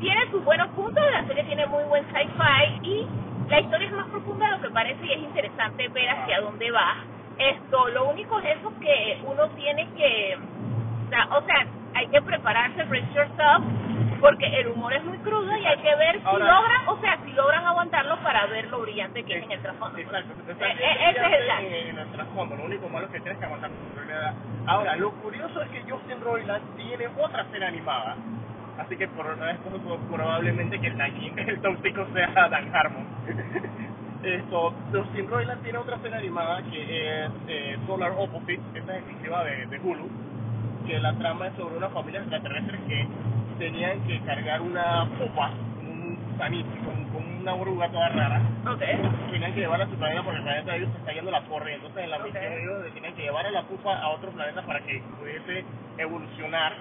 [0.00, 3.06] tiene sus buenos puntos, la serie tiene muy buen sci-fi y
[3.50, 6.70] la historia es más profunda de lo que parece y es interesante ver hacia dónde
[6.70, 6.96] va.
[7.38, 10.38] Esto, lo único es eso que uno tiene que,
[11.30, 11.66] o sea,
[11.96, 13.64] hay que prepararse, brace yourself,
[14.20, 17.18] porque el humor es muy crudo y hay que ver si Ahora- logran, o sea,
[17.24, 19.98] si logran aguantarlo para ver lo brillante que es en el trasfondo.
[19.98, 20.64] Exacto, Eh, exacto.
[20.82, 22.56] eh, ese es el en, en el trasfondo.
[22.56, 24.34] Lo único malo es que tienes que aguantar tu realidad.
[24.66, 28.16] Ahora, lo curioso es que Justin Roiland tiene otra serie animada.
[28.78, 31.00] Así que por esto probablemente que el,
[31.48, 33.06] el tóxico sea Dan Harmon.
[34.22, 38.98] Esto, Justin Roiland tiene otra serie animada que es eh, Solar Opposites, que esta es
[39.02, 40.08] exclusiva de, de Hulu,
[40.86, 43.06] que la trama es sobre una familia extraterrestre que
[43.58, 48.80] tenían que cargar una pupa, un gusanito, con, una oruga toda rara, Ok.
[49.30, 51.42] tenían que llevarla a su planeta porque el planeta de ellos se está yendo la
[51.42, 51.74] torre.
[51.74, 54.80] Entonces, en la misión ellos tenían que llevar a la pupa a otro planeta para
[54.80, 55.64] que pudiese
[55.98, 56.72] evolucionar.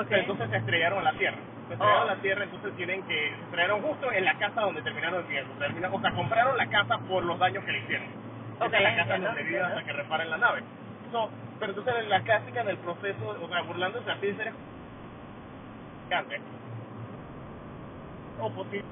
[0.00, 0.10] Ok.
[0.12, 1.36] Entonces se estrellaron a la Tierra.
[1.68, 2.10] Se estrellaron Oh.
[2.10, 3.14] a la Tierra, entonces tienen que.
[3.36, 5.52] Se estrellaron justo en la casa donde terminaron viviendo.
[5.58, 8.06] Termina- o sea, compraron la casa por los daños que le hicieron.
[8.56, 10.62] Esa Ok, es la casa donde viven hasta que reparen la nave.
[11.60, 14.54] Pero entonces en la clásica, en el proceso, o sea, burlándose así seres
[16.08, 16.42] gigantes,
[18.38, 18.82] o posible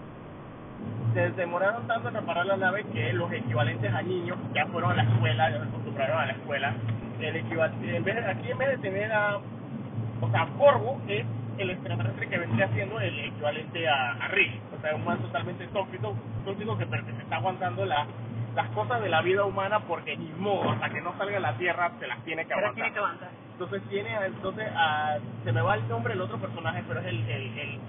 [1.14, 4.96] se demoraron tanto en reparar la nave que los equivalentes a niños ya fueron a
[4.96, 6.74] la escuela, ya se acostumbraron a la escuela.
[7.20, 11.26] El equival en vez de- aquí en vez de tener a, o sea, Corvo es
[11.58, 15.66] el extraterrestre que vendría siendo el equivalente a, a Rick, o sea, un man totalmente
[15.68, 18.06] tóxico, tóxico que, que se está aguantando la,
[18.54, 21.56] las cosas de la vida humana porque ni modo, hasta que no salga a la
[21.56, 22.74] Tierra se las tiene que aguantar.
[22.74, 23.28] tiene que aguantar.
[23.52, 27.06] Entonces tiene, a- entonces a- se me va el nombre del otro personaje, pero es
[27.06, 27.80] el, el, el-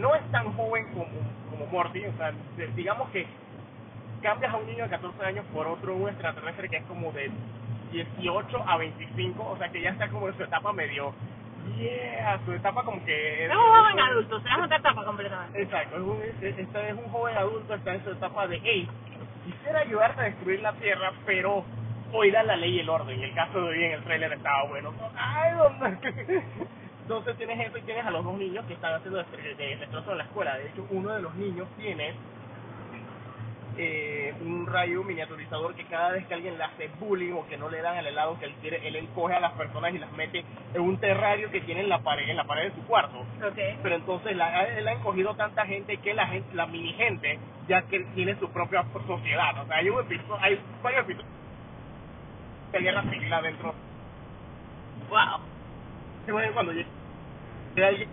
[0.00, 1.06] no es tan joven como,
[1.50, 2.32] como Morty, o sea,
[2.74, 3.26] digamos que
[4.22, 7.30] cambias a un niño de 14 años por otro, un extraterrestre que es como de
[7.92, 11.12] 18 a 25, o sea que ya está como en su etapa medio,
[11.78, 13.44] yeah, su etapa como que...
[13.46, 15.62] Es un joven adulto, se da una etapa completamente.
[15.62, 18.88] Exacto, es un, es- este es un joven adulto, está en su etapa de, hey,
[19.44, 21.66] quisiera ayudarte a destruir la Tierra, pero
[22.12, 23.20] oirá la ley y el orden.
[23.20, 24.92] Y el caso de hoy en el trailer estaba bueno.
[25.16, 25.98] Ay, ¿dónde?
[27.02, 30.12] Entonces tienes eso y tienes a los dos niños que están haciendo destre- de- destrozos
[30.12, 30.56] en la escuela.
[30.58, 32.14] De hecho, uno de los niños tiene
[33.76, 37.68] eh, un rayo miniaturizador que cada vez que alguien le hace bullying o que no
[37.68, 40.44] le dan el helado que él quiere, él encoge a las personas y las mete
[40.74, 43.24] en un terrario que tiene en la pared, en la pared de su cuarto
[43.82, 47.82] pero entonces la, él ha encogido tanta gente que la gente, la mini gente ya
[47.82, 49.62] que tiene su propia sociedad.
[49.62, 51.32] O sea, hay un episodio, hay varios episodios
[52.72, 53.74] de guerra civil adentro.
[55.08, 56.52] Wow.
[56.54, 56.88] Cuando llega
[57.76, 58.06] llega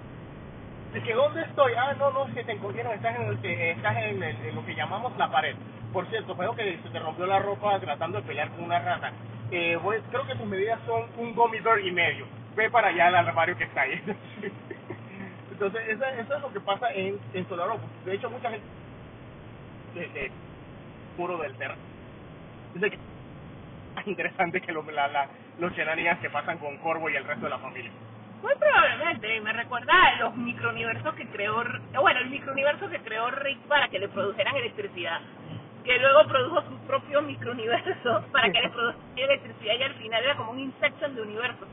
[0.94, 1.74] alguien, dice, ¿dónde estoy?
[1.78, 4.66] Ah, no, no, que te encogieron, estás en, el, que- estás en, el- en lo
[4.66, 5.58] que llamamos la pared.
[5.92, 9.14] Por cierto, veo que se te rompió la ropa tratando de pelear con una rata.
[9.52, 9.78] Eh,
[10.10, 12.28] creo que tus medidas son un gummy y medio.
[12.56, 14.02] Ve para allá al armario que está ahí.
[15.52, 18.06] Entonces, eso, eso es lo que pasa en, en Solar Opposites.
[18.06, 18.66] De hecho, mucha gente
[19.94, 20.34] de, de
[21.16, 21.80] puro del terreno
[22.76, 22.82] es
[23.96, 27.46] más interesante que lo, la, la, los shenanigans que pasan con Corvo y el resto
[27.46, 27.92] de la familia.
[28.42, 31.64] Muy probablemente, me recuerda a los microuniversos que creó,
[32.00, 35.20] bueno, el microuniverso que creó Rick para que le produjeran electricidad,
[35.84, 40.36] que luego produjo su propio microuniverso para que le produjera electricidad y al final era
[40.36, 41.68] como un Inception de universo.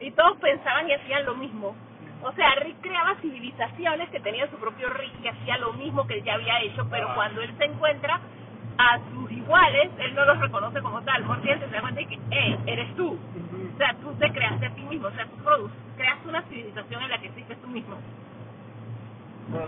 [0.00, 1.74] Y todos pensaban y hacían lo mismo.
[2.22, 6.14] O sea, Rick creaba civilizaciones que tenían su propio Rick que hacía lo mismo que
[6.14, 7.14] él ya había hecho, pero Ah.
[7.14, 8.20] cuando él se encuentra
[8.78, 11.24] a sus iguales, él no los reconoce como tal.
[11.24, 13.18] Morty se da cuenta de que, hey, eres tú.
[13.74, 17.02] O sea, tú te creaste a ti mismo, o sea, tú produces, creas una civilización
[17.02, 17.98] en la que existes tú mismo.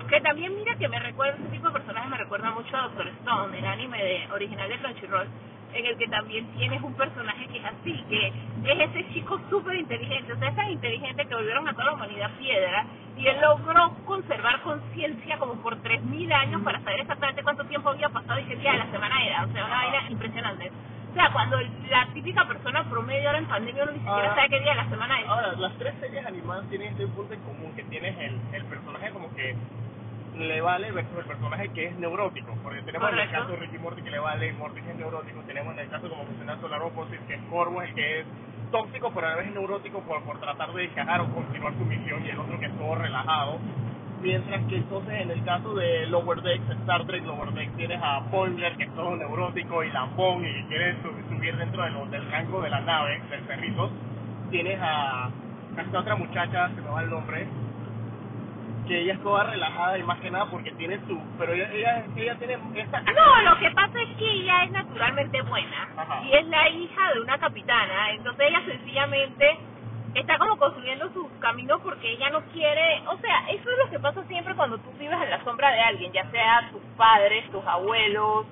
[0.09, 3.09] Que también mira que me recuerda, ese tipo de personaje me recuerda mucho a Doctor
[3.09, 5.29] Stone, el anime de, original de Crunchyroll,
[5.75, 9.75] en el que también tienes un personaje que es así, que es ese chico súper
[9.75, 13.37] inteligente, o sea, es tan inteligente que volvieron a toda la humanidad piedra, y él
[13.41, 18.45] logró conservar conciencia como por 3.000 años para saber exactamente cuánto tiempo había pasado y
[18.45, 20.71] qué día de la semana era, o sea, una vaina impresionante.
[21.17, 21.57] O sea, cuando
[21.89, 24.35] la típica persona promedio ahora en pandemia uno ni siquiera Ah.
[24.35, 25.27] sabe qué día de la semana es.
[25.29, 29.11] Ahora, las tres series animadas tienen este punto en común, que tienes el, el personaje
[29.13, 29.57] como que
[30.37, 33.79] le vale versus el personaje que es neurótico, porque tenemos en el caso de Ricky
[33.79, 36.83] Morty que le vale, Morty que es neurótico, tenemos en el caso como mencionaste Solar
[36.83, 38.27] Opposite, que es Corvo, el que es
[38.71, 42.27] tóxico pero a la vez neurótico por, por tratar de encajar o continuar su misión
[42.27, 43.59] y el otro que es todo relajado.
[44.27, 48.21] Mientras que entonces en el caso de Lower Decks, Star Trek Lower Decks, tienes a
[48.31, 52.07] Boimler que es todo neurótico y lambón y que quiere su- subir dentro de lo-
[52.07, 53.91] del rango de la nave, del perrito.
[54.51, 57.49] Tienes a, a esta otra muchacha, se me va el nombre,
[58.89, 61.21] que ella es toda relajada y más que nada porque tiene su...
[61.39, 63.01] Pero ella, ella, ella tiene esta...
[63.03, 66.23] No, lo que pasa es que ella es naturalmente buena Ajá.
[66.25, 69.59] y es la hija de una capitana, entonces ella sencillamente
[70.21, 73.99] está como construyendo su camino porque ella no quiere, o sea, eso es lo que
[73.99, 77.65] pasa siempre cuando tú vives en la sombra de alguien, ya sea tus padres, tus
[77.67, 78.47] abuelos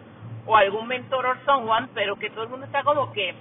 [0.47, 3.35] o algún mentor o someone, pero que todo el mundo está como que,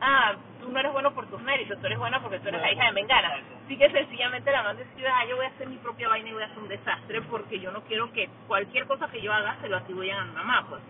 [0.00, 2.72] ah, tú no eres bueno por tus méritos, tú eres buena porque tú eres la
[2.72, 3.30] hija de Mengana.
[3.64, 6.32] Así que sencillamente la man decide, ah, yo voy a hacer mi propia vaina y
[6.32, 9.56] voy a hacer un desastre porque yo no quiero que cualquier cosa que yo haga
[9.60, 10.82] se lo atribuyan a mi mamá, pues.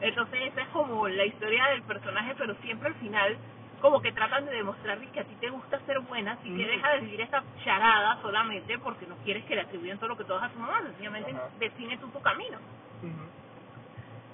[0.00, 3.36] Entonces esa es como la historia del personaje, pero siempre al final
[3.80, 6.90] como que tratan de demostrar que a ti te gusta ser buena, así que deja
[6.90, 10.32] de vivir esa charada solamente porque no quieres que le atribuyan todo lo que tú
[10.34, 11.48] hagas a tu mamá, sencillamente Ajá.
[11.58, 12.58] define tú tu camino.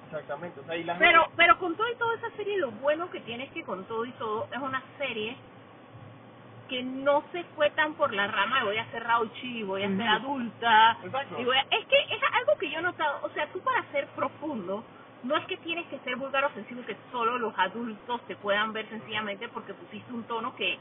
[0.06, 3.10] Exactamente, o sea, y las Pero, pero con todo y toda esa serie, lo bueno
[3.10, 5.36] que tiene es que con todo y todo es una serie
[6.68, 9.88] que no se fue tan por la rama de voy a ser rauchi, voy a
[9.88, 10.98] ser adulta.
[11.02, 11.40] Exacto.
[11.40, 13.82] Y voy a- es que es algo que yo he notado, o sea, tú para
[13.90, 14.84] ser profundo,
[15.24, 18.88] no es que tienes que ser vulgar ofensivo que solo los adultos te puedan ver
[18.88, 20.78] sencillamente porque pusiste un tono que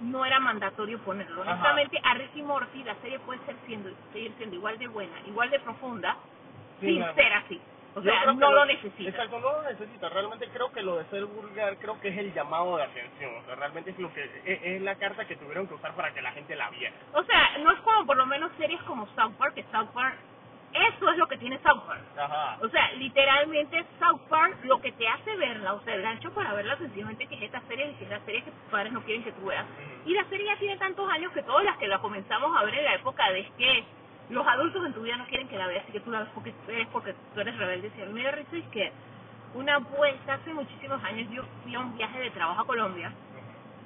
[0.00, 1.42] no era mandatorio ponerlo.
[1.42, 1.52] Ajá.
[1.52, 5.50] Honestamente, a Ricky Morty la serie puede ser siendo, seguir siendo igual de buena, igual
[5.50, 6.16] de profunda,
[6.80, 7.60] Sí, sin ser así.
[7.94, 9.14] O Yo sea, no lo necesitas.
[9.14, 10.08] Exacto, no lo necesita.
[10.08, 13.36] Realmente creo que lo de ser vulgar, creo que es el llamado de atención.
[13.36, 14.30] O sea, realmente es lo que es,
[14.64, 16.92] es la carta que tuvieron que usar para que la gente la viera.
[17.12, 20.16] O sea, no es como por lo menos series como South Park, que South Park,
[20.74, 22.02] eso es lo que tiene South Park.
[22.18, 22.58] Ajá.
[22.60, 26.52] O sea, literalmente South Park lo que te hace verla, o sea, el gancho para
[26.52, 29.02] verla sencillamente que es esta serie y que es la serie que tus padres no
[29.02, 29.64] quieren que tú veas.
[30.04, 32.74] Y la serie ya tiene tantos años que todas las que la comenzamos a ver
[32.74, 33.84] en la época de que
[34.30, 36.28] los adultos en tu vida no quieren que la veas y que tú la ves
[36.34, 37.92] porque tú eres, porque tú eres rebelde.
[37.96, 38.92] Y a mí me risa es que
[39.54, 43.12] una vuelta hace muchísimos años yo fui a un viaje de trabajo a Colombia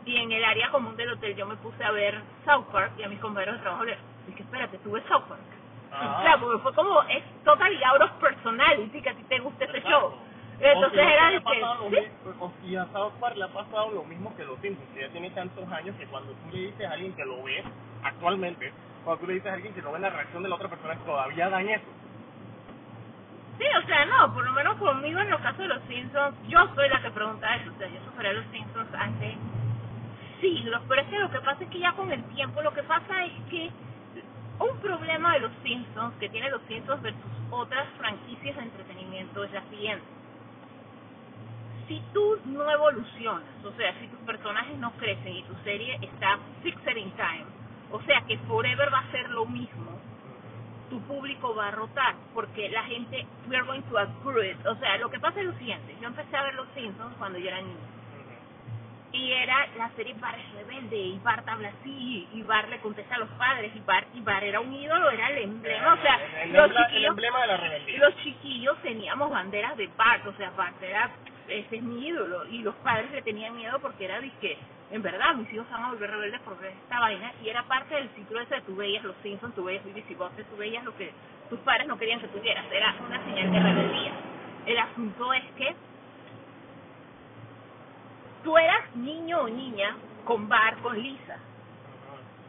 [0.07, 3.03] y en el área común del hotel yo me puse a ver South Park y
[3.03, 5.58] a mis compañeros de trabajo les dije, espérate, tú ves South Park.
[6.01, 6.17] Ah.
[6.19, 9.65] O sea, porque fue como, es totally out of personality que a ti te guste
[9.65, 10.15] ese show.
[10.61, 11.51] Entonces O era de que,
[11.91, 15.01] mi- o si a South Park le ha pasado lo mismo que los Simpsons, que
[15.03, 17.63] ya tiene tantos años que cuando tú le dices a alguien que lo ve
[18.03, 18.73] actualmente,
[19.05, 20.97] cuando tú le dices a alguien que lo ve la reacción de la otra persona,
[21.07, 21.85] todavía dan eso.
[23.59, 26.59] sí, o sea, no, por lo menos conmigo en los casos de los Simpsons, yo
[26.75, 29.37] soy la que pregunta eso, o sea, yo superé a los Simpsons hace
[30.41, 32.83] siglos, pero es que lo que pasa es que ya con el tiempo, lo que
[32.85, 33.71] pasa es que
[34.61, 39.53] un problema de los Simpsons, que tiene los Simpsons versus otras franquicias de entretenimiento, es
[39.53, 40.05] la siguiente.
[41.87, 46.39] Si tú no evolucionas, o sea, si tus personajes no crecen y tu serie está
[46.63, 47.47] fixed in time,
[47.91, 49.99] o sea que forever va a ser lo mismo,
[50.91, 54.57] tu público va a rotar, porque la gente, we are going to outgrow it.
[54.67, 57.39] O sea, lo que pasa es lo siguiente, yo empecé a ver Los Simpsons cuando
[57.39, 57.77] yo era niña,
[59.13, 63.15] y era la serie Bart es rebelde, y Bart habla así, y Bart le contesta
[63.15, 66.21] a los padres, y Bart, y Bart era un ídolo, era el emblema, o sea,
[66.43, 67.99] el, los el chiquillos, emblema de la rebeldía.
[67.99, 71.11] los chiquillos teníamos banderas de Bart, o sea, Bart era,
[71.49, 74.59] ese es mi ídolo, y los padres le tenían miedo porque era que
[74.91, 77.95] en verdad, mis hijos van a volver rebeldes por ver esta vaina, y era parte
[77.95, 80.83] del ciclo ese de tú veías los Simpsons, tú veías Beavis y Butthead, tú veías
[80.85, 81.13] lo que
[81.51, 84.13] tus padres no querían que tú vieras, era una señal de rebeldía.
[84.65, 85.75] El asunto es que
[88.43, 91.39] tú eras niño o niña con Bar, con Lisa.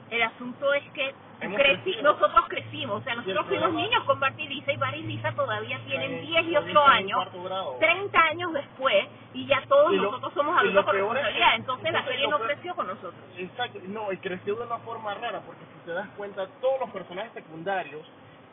[0.09, 2.01] El asunto es que creci- crecido.
[2.01, 5.31] nosotros crecimos, o sea, nosotros fuimos niños con Bart y Lisa y Bar y Lisa
[5.33, 7.77] todavía tienen Eh, 10 y lo 8 dicen en años, cuarto grado.
[7.79, 11.55] 30 años después, y ya todos Y lo- nosotros somos adultos con responsabilidad.
[11.55, 13.13] Entonces la entonces serie lo no creció con nosotros.
[13.37, 16.89] Exacto, no, y creció de una forma rara, porque si te das cuenta, todos los
[16.89, 18.05] personajes secundarios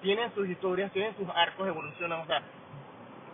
[0.03, 2.42] tienen sus historias, tienen sus arcos, evolucionan, o sea,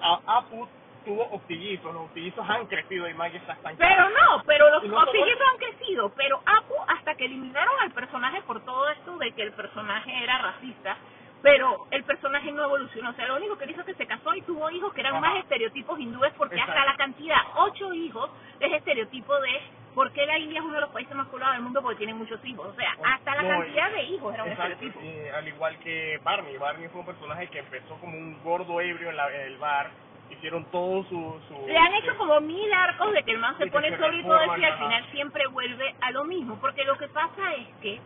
[0.01, 0.69] a- Apu
[1.05, 3.89] tuvo octillizos, los octillizos han crecido y Maggie está estancada.
[3.89, 8.65] Pero no, pero los no han crecido, pero Apu hasta que eliminaron al personaje por
[8.65, 10.97] todo esto de que el personaje era racista,
[11.43, 14.35] pero el personaje no evolucionó, o sea, lo único que hizo es que se casó
[14.35, 15.21] y tuvo hijos que eran Ajá.
[15.21, 19.61] más estereotipos hindúes porque hasta la cantidad, ocho hijos, es estereotipo de
[19.95, 22.17] por qué la India es uno de los países más poblados del mundo porque tienen
[22.17, 25.05] muchos hijos, o sea, hasta la No, cantidad de hijos era un Exacto, estereotipo.
[25.05, 29.11] y al igual que Barney, Barney fue un personaje que empezó como un gordo ebrio
[29.11, 29.91] en, la- en el bar,
[30.33, 31.41] hicieron todo su...
[31.49, 34.17] su Le han hecho como mil arcos de que el man se De pone solo
[34.17, 36.59] y todo eso y al final siempre vuelve a lo mismo.
[36.61, 38.01] Porque lo que pasa es que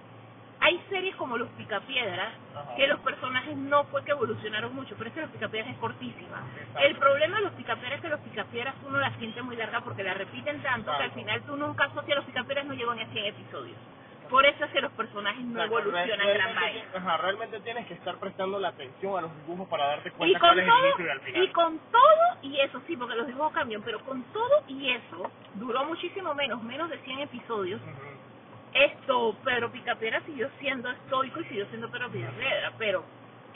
[0.60, 2.74] hay series como Los Picapiedras Ajá.
[2.76, 6.42] que los personajes no fue que evolucionaron mucho, pero es que Los Picapiedras es cortísima.
[6.56, 6.80] Exacto.
[6.80, 10.02] El problema de Los Picapiedras es que Los Picapiedras uno la siente muy larga porque
[10.02, 13.06] la repiten tanto que al final tú nunca asocias Los Picapiedras no llegó ni a
[13.08, 13.76] 100 episodios.
[14.28, 16.84] Por eso es que los personajes no O sea, evolucionan gran vaina.
[16.94, 20.38] ajá, realmente tienes que estar prestando la atención a los dibujos para darte Y cuenta
[20.40, 21.44] con cuál es el todo, inicio y el final.
[21.44, 25.30] y con todo y eso, sí, porque los dibujos cambian, pero con todo y eso,
[25.54, 27.80] duró muchísimo menos, menos de 100 episodios.
[28.72, 33.04] Esto, Pedro Picapiedra siguió siendo estoico y siguió siendo Pedro Picapiedra, pero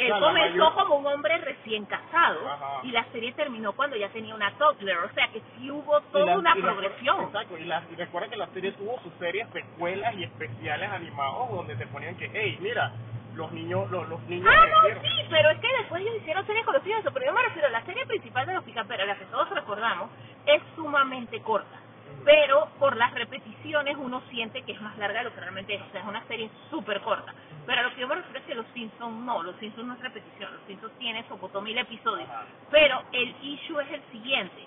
[0.07, 2.81] él la comenzó como un hombre recién casado Ajá.
[2.83, 6.27] y la serie terminó cuando ya tenía una toddler, o sea que sí hubo toda
[6.27, 7.21] la- una y la- progresión.
[7.25, 11.51] exacto, y, la- y recuerda que la serie tuvo sus series, secuelas y especiales animados
[11.51, 12.93] donde te ponían que, hey, mira,
[13.35, 15.03] los niños, los, los niños Ah, no, crecieron.
[15.05, 17.69] sí, pero es que después ellos hicieron series con los hijos, pero yo me refiero
[17.69, 20.11] a la serie principal de los Picaperas, la que todos recordamos,
[20.47, 21.79] es sumamente corta.
[22.25, 25.83] Pero por las repeticiones uno siente que es más larga de lo que realmente es.
[25.83, 27.35] O sea, es una serie súper corta.
[27.67, 29.95] Pero a lo que yo me refiero es que los Simpsons no, los Simpsons no
[29.95, 32.29] es repetición, los Simpsons tienen soportó mil episodios.
[32.71, 34.67] Pero el issue es el siguiente.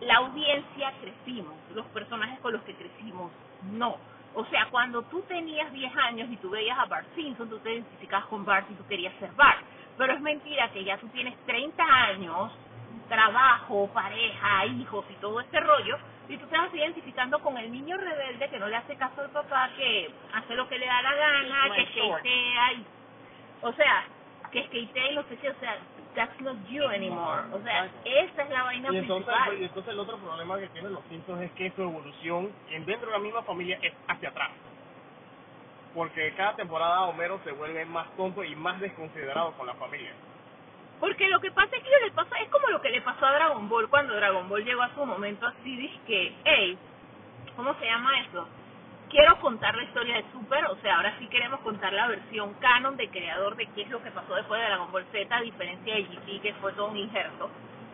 [0.00, 3.30] La audiencia crecimos, los personajes con los que crecimos
[3.72, 3.96] no.
[4.34, 7.72] O sea, cuando tú tenías 10 años y tú veías a Bart Simpson, tú te
[7.72, 9.64] identificabas con Bart y tú querías ser Bart.
[9.96, 12.52] Pero es mentira que ya tú tienes 30 años,
[13.08, 15.96] trabajo, pareja, hijos y todo este rollo,
[16.28, 19.30] y tú te vas identificando con el niño rebelde que no le hace caso al
[19.30, 22.86] papá, que hace lo que le da la gana, que skatea y...
[23.62, 24.04] O sea,
[24.50, 25.78] que skatea y no sé qué, o sea,
[26.14, 27.42] that's not you anymore.
[27.52, 29.60] O sea, esa es la vaina Y entonces, principal.
[29.60, 33.06] y entonces el otro problema que tienen los Simpsons es que su evolución en dentro
[33.08, 34.50] de la misma familia es hacia atrás.
[35.94, 40.12] Porque cada temporada Homero se vuelve más tonto y más desconsiderado con la familia.
[41.00, 43.32] Porque lo que pasa es que le pasa, es como lo que le pasó a
[43.32, 46.78] Dragon Ball cuando Dragon Ball llegó a su momento así, dice que, hey,
[47.56, 48.48] ¿cómo se llama eso?
[49.10, 52.96] Quiero contar la historia de Super, o sea, ahora sí queremos contar la versión canon
[52.96, 55.94] de creador de qué es lo que pasó después de Dragon Ball Z, a diferencia
[55.94, 57.50] de GT, que fue todo un injerto.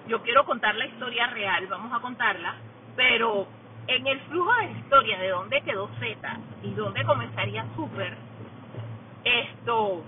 [0.06, 2.56] Yo quiero contar la historia real, vamos a contarla,
[2.96, 3.46] pero
[3.86, 8.16] en el flujo de la historia de dónde quedó Z y dónde comenzaría Super,
[9.24, 10.04] esto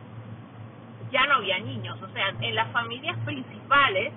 [1.12, 4.12] ya no había niños, o sea, en las familias principales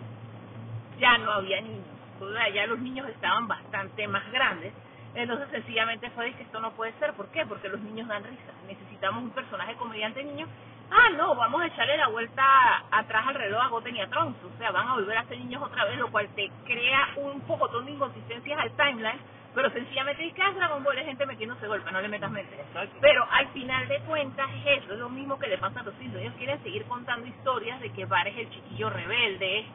[0.99, 1.86] ya no había niños,
[2.19, 4.73] o sea, ya los niños estaban bastante más grandes,
[5.13, 7.45] entonces sencillamente fue que esto no puede ser, ¿por qué?
[7.45, 10.47] Porque los niños dan risa, necesitamos un personaje comediante niño,
[10.89, 12.43] ah no, vamos a echarle la vuelta
[12.91, 15.38] atrás al reloj a Goten y a Trunks, o sea, van a volver a ser
[15.38, 19.19] niños otra vez, lo cual te crea un pocotón de inconsistencias al timeline,
[19.55, 22.55] pero sencillamente dices ah, Dragon Ball es gente metiéndose golpe, no le metas mente.
[22.55, 22.97] Exacto.
[22.99, 25.95] Pero al final de cuentas es eso, es lo mismo que le pasa a los
[25.95, 26.21] Simpsons.
[26.21, 29.65] Ellos quieren seguir contando historias de que Bar es el chiquillo rebelde,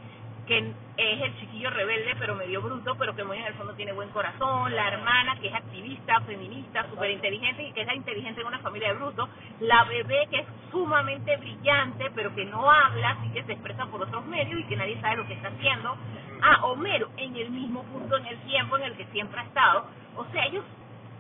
[0.46, 0.58] que
[0.96, 4.08] es el chiquillo rebelde pero medio bruto, pero que muy en el fondo tiene buen
[4.10, 8.48] corazón, la hermana que es activista, feminista, súper inteligente y que es la inteligente en
[8.48, 9.28] una familia de brutos,
[9.60, 14.02] la bebé que es sumamente brillante pero que no habla, así que se expresa por
[14.02, 15.96] otros medios y que nadie sabe lo que está haciendo.
[16.42, 19.87] Ah, Homero, en el mismo punto en el tiempo en el que siempre ha estado.
[20.16, 20.64] O sea, ellos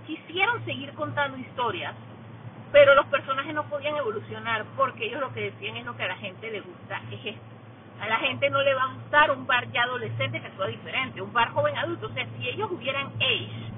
[0.06, 1.94] quisieron seguir contando historias,
[2.72, 6.08] pero los personajes no podían evolucionar porque ellos lo que decían es lo que a
[6.08, 7.44] la gente le gusta es esto.
[8.00, 11.20] A la gente no le va a gustar un bar ya adolescente que sea diferente,
[11.20, 12.06] un bar joven adulto.
[12.06, 13.69] O sea, si ellos hubieran age,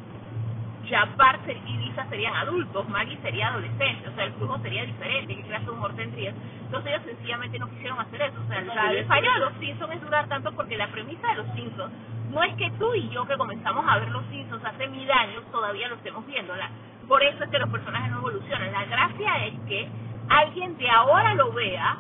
[0.89, 5.37] ya Bart y Lisa serían adultos, Maggie sería adolescente, o sea, el flujo sería diferente,
[5.37, 6.33] qué clase de humor tendría.
[6.65, 8.41] Entonces ellos sencillamente no quisieron hacer eso.
[8.45, 8.93] O sea, No, la
[9.35, 11.93] de los Simpsons es durar tanto porque la premisa de los Simpsons
[12.31, 15.43] no es que tú y yo que comenzamos a ver los Simpsons hace mil años
[15.53, 16.55] todavía lo estemos viendo.
[16.57, 16.71] La-
[17.09, 18.73] por eso es que los personajes no evolucionan.
[18.73, 19.89] La gracia es que
[20.29, 21.97] alguien de ahora lo vea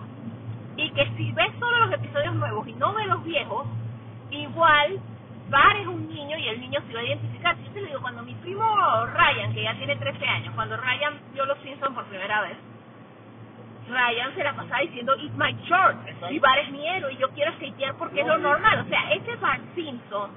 [0.76, 3.66] y que si ves solo los episodios nuevos y no ves los viejos,
[4.30, 4.98] igual
[5.52, 7.56] Bar es un niño y el niño se iba a identificar.
[7.58, 8.64] Yo te lo digo, cuando mi primo
[9.06, 12.56] Ryan, que ya tiene 13 años, cuando Ryan vio Los Simpsons por primera vez,
[13.86, 15.96] Ryan se la pasaba diciendo, it's my short,
[16.30, 18.78] y Bar es mi héroe, y yo quiero skatear porque es lo normal.
[18.80, 20.30] O sea, ese Bar Simpson,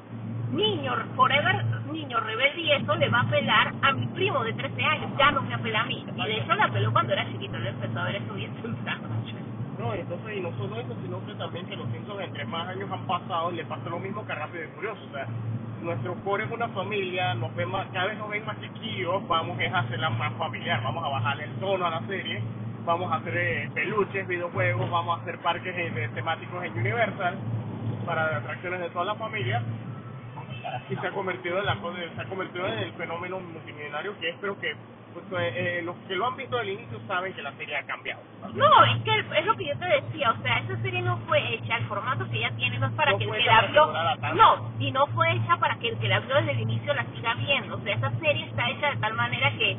[0.51, 1.63] niño, forever,
[1.93, 5.32] niño rebelde, y eso le va a apelar a mi primo de 13 años, ya
[5.32, 6.05] no me apela a mí.
[6.13, 8.51] Y de hecho le apeló cuando era chiquito, le empezó a ver eso bien
[9.80, 12.89] No, entonces, y no solo eso, sino que también que los Simpsons entre más años
[12.91, 15.01] han pasado, le pasa lo mismo que a Rápido y Furioso.
[15.09, 15.28] O sea,
[15.82, 19.57] nuestro core es una familia, nos ven más, cada vez nos ven más chiquillos, vamos
[19.59, 22.41] a hacerla más familiar, vamos a bajar el tono a la serie,
[22.86, 27.36] vamos a hacer eh, peluches, videojuegos, vamos a hacer parques eh, temáticos en Universal
[28.05, 29.61] para atracciones de toda la familia
[30.89, 31.76] y se ha convertido en la
[32.15, 34.73] se ha convertido en el fenómeno multimillonario que es pero que
[35.30, 38.22] pues, eh, los que lo han visto al inicio saben que la serie ha cambiado.
[38.53, 41.55] No es que es lo que yo te decía o sea esa serie no fue
[41.55, 43.93] hecha el formato que ella tiene no es para que el que la vio
[44.34, 47.05] no y no fue hecha para que el que la vio desde el inicio la
[47.05, 47.76] siga viendo.
[47.76, 49.78] O sea esa serie está hecha de tal manera que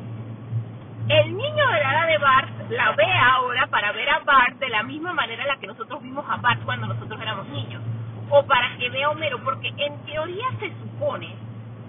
[1.09, 4.69] el niño de la edad de Bart la ve ahora para ver a Bart de
[4.69, 7.81] la misma manera en la que nosotros vimos a Bart cuando nosotros éramos niños.
[8.29, 11.33] O para que vea Homero, porque en teoría se supone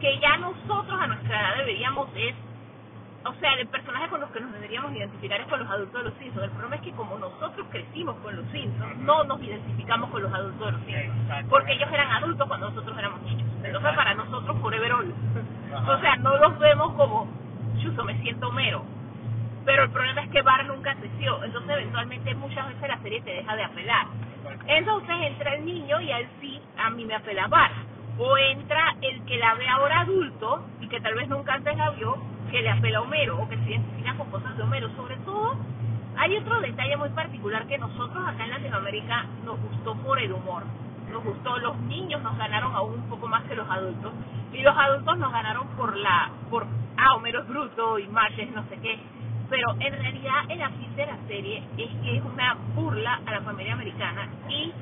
[0.01, 2.35] que ya nosotros a nuestra edad deberíamos es,
[3.29, 6.11] o sea, el personaje con los que nos deberíamos identificar es con los adultos de
[6.11, 6.45] los Simpsons.
[6.45, 10.33] El problema es que como nosotros crecimos con los Simpsons, no nos identificamos con los
[10.33, 13.47] adultos de los Simpsons, porque ellos eran adultos cuando nosotros éramos niños.
[13.63, 15.15] Entonces para nosotros forever all.
[15.89, 17.29] O sea, no los vemos como,
[17.83, 18.83] chuso, me siento Homero.
[19.67, 23.31] Pero el problema es que Bar nunca creció, entonces eventualmente muchas veces la serie te
[23.31, 24.07] deja de apelar.
[24.67, 27.71] Entonces entra el niño y al sí a mí me apela Bar.
[28.17, 31.91] O entra el que la ve ahora adulto y que tal vez nunca antes la
[31.91, 32.17] vio,
[32.51, 34.89] que le apela a Homero o que se identifica con cosas de Homero.
[34.97, 35.57] Sobre todo,
[36.17, 40.65] hay otro detalle muy particular que nosotros acá en Latinoamérica nos gustó por el humor.
[41.11, 44.13] Nos gustó, los niños nos ganaron aún un poco más que los adultos
[44.53, 48.51] y los adultos nos ganaron por la, por, ah, Homero es bruto y Marge es
[48.51, 48.99] no sé qué
[49.51, 53.41] pero en realidad el afín de la serie es que es una burla a la
[53.43, 54.73] familia americana y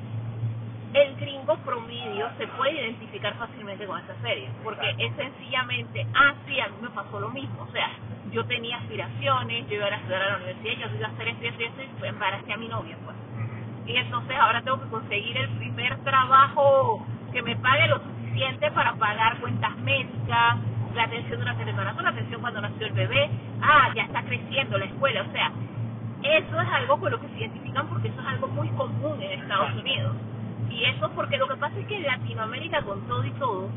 [0.93, 6.59] el gringo promedio se puede identificar fácilmente con esta serie, porque es sencillamente, ah, sí,
[6.59, 7.89] a mí me pasó lo mismo, o sea,
[8.31, 11.43] yo tenía aspiraciones, yo iba a estudiar a la universidad, yo iba a hacer esto
[11.43, 13.15] y esto y esto, embaracé a mi novia, pues.
[13.85, 18.93] Y entonces ahora tengo que conseguir el primer trabajo que me pague lo suficiente para
[18.95, 20.57] pagar cuentas médicas,
[20.93, 23.29] la atención durante el embarazo, la atención cuando nació el bebé,
[23.61, 25.51] ah, ya está creciendo la escuela, o sea,
[26.23, 29.41] eso es algo con lo que se identifican porque eso es algo muy común en
[29.41, 30.15] Estados Unidos.
[30.77, 33.67] Y eso porque lo que pasa es que en Latinoamérica con todo y todo,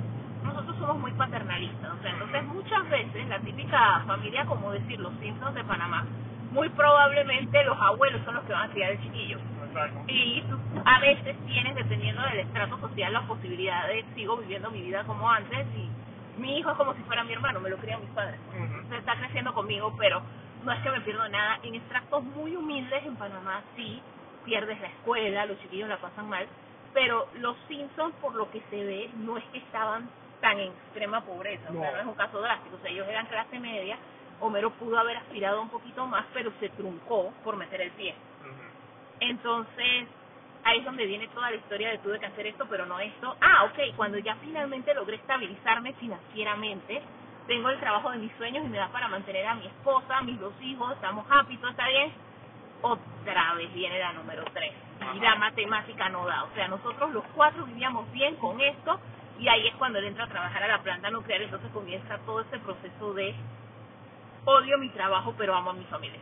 [0.45, 5.13] nosotros somos muy paternalistas, o sea, entonces muchas veces la típica familia, como decir, los
[5.19, 6.05] Simpsons de Panamá,
[6.51, 9.39] muy probablemente los abuelos son los que van a criar el chiquillo.
[10.09, 10.45] Y
[10.85, 15.31] a veces tienes, dependiendo del estrato social, la posibilidad de sigo viviendo mi vida como
[15.31, 15.89] antes y
[16.41, 18.39] mi hijo es como si fuera mi hermano, me lo crían mis padres.
[18.91, 20.21] Se está creciendo conmigo, pero
[20.65, 21.61] no es que me pierdo nada.
[21.63, 24.03] En extractos muy humildes en Panamá sí
[24.45, 26.47] pierdes la escuela, los chiquillos la pasan mal,
[26.93, 30.09] pero los Simpsons, por lo que se ve, no es que estaban
[30.41, 33.27] tan en extrema pobreza, o sea, no es un caso drástico, o sea, ellos eran
[33.27, 33.99] clase media,
[34.41, 38.15] Homero pudo haber aspirado un poquito más, pero se truncó por meter el pie.
[39.21, 40.09] Entonces,
[40.65, 43.37] ahí es donde viene toda la historia de tuve que hacer esto, pero no esto.
[43.41, 47.03] Ah, ok, cuando ya finalmente logré estabilizarme financieramente,
[47.47, 50.23] tengo el trabajo de mis sueños y me da para mantener a mi esposa, a
[50.23, 52.13] mis dos hijos, estamos happy, todo está bien.
[52.83, 54.73] Otra vez viene la número tres.
[55.15, 56.45] Y la matemática no da.
[56.45, 59.01] O sea, nosotros los cuatro vivíamos bien con esto
[59.39, 62.41] y ahí es cuando él entra a trabajar a la planta nuclear, entonces comienza todo
[62.41, 63.35] este proceso de
[64.45, 66.21] odio mi trabajo, pero amo a mi familia.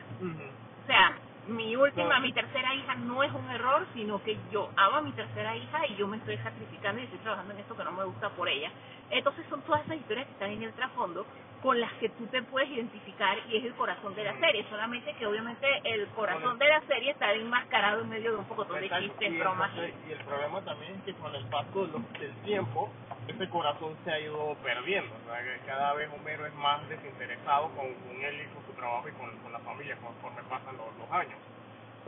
[0.84, 1.16] O sea,
[1.48, 5.12] mi última, mi tercera hija no es un error, sino que yo amo a mi
[5.12, 8.04] tercera hija y yo me estoy sacrificando y estoy trabajando en esto que no me
[8.04, 8.70] gusta por ella.
[9.10, 11.26] Entonces son todas esas historias que están en el trasfondo
[11.62, 15.12] con las que tú te puedes identificar y es el corazón de la serie, solamente
[15.14, 18.88] que obviamente el corazón de la serie está enmascarado en medio de un poco de
[18.88, 19.70] chistes, bromas.
[20.08, 21.86] Y el problema también es que con el paso
[22.20, 22.90] del tiempo,
[23.26, 27.68] ese corazón se ha ido perdiendo, o sea, que cada vez Homero es más desinteresado
[27.70, 30.96] con, con él y con su trabajo y con, con la familia conforme pasan los,
[30.98, 31.38] los años.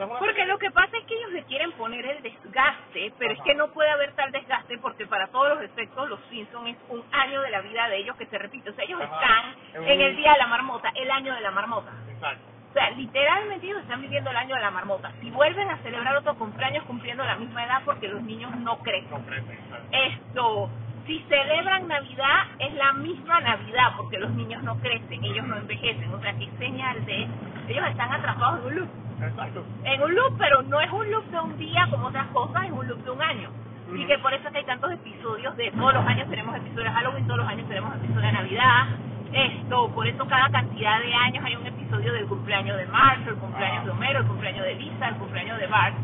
[0.09, 3.55] Porque lo que pasa es que ellos le quieren poner el desgaste, pero es que
[3.55, 7.43] no puede haber tal desgaste porque para todos los efectos los Simpsons es un año
[7.43, 8.71] de la vida de ellos que se repite.
[8.71, 11.93] O sea, ellos están en el día de la marmota, el año de la marmota.
[12.09, 12.45] Exacto.
[12.71, 15.13] O sea, literalmente ellos están viviendo el año de la marmota.
[15.21, 19.11] Si vuelven a celebrar otro cumpleaños cumpliendo la misma edad porque los niños no crecen.
[19.11, 19.59] No crecen,
[19.91, 20.71] Esto,
[21.05, 26.15] si celebran Navidad, es la misma Navidad porque los niños no crecen, ellos no envejecen.
[26.15, 27.27] O sea, que señal de
[27.69, 29.10] ellos están atrapados en un loop.
[29.23, 29.65] Exacto.
[29.85, 32.73] En un loop, pero no es un loop de un día como otras cosas, es
[32.73, 33.51] un loop de un año.
[33.95, 36.85] Y que por eso es que hay tantos episodios de todos los años tenemos episodios
[36.85, 38.87] de Halloween, todos los años tenemos episodios de Navidad.
[39.33, 43.37] Esto, por eso cada cantidad de años hay un episodio del cumpleaños de Marge, el
[43.37, 45.95] cumpleaños de Homero, el cumpleaños de Lisa, el cumpleaños de Bart.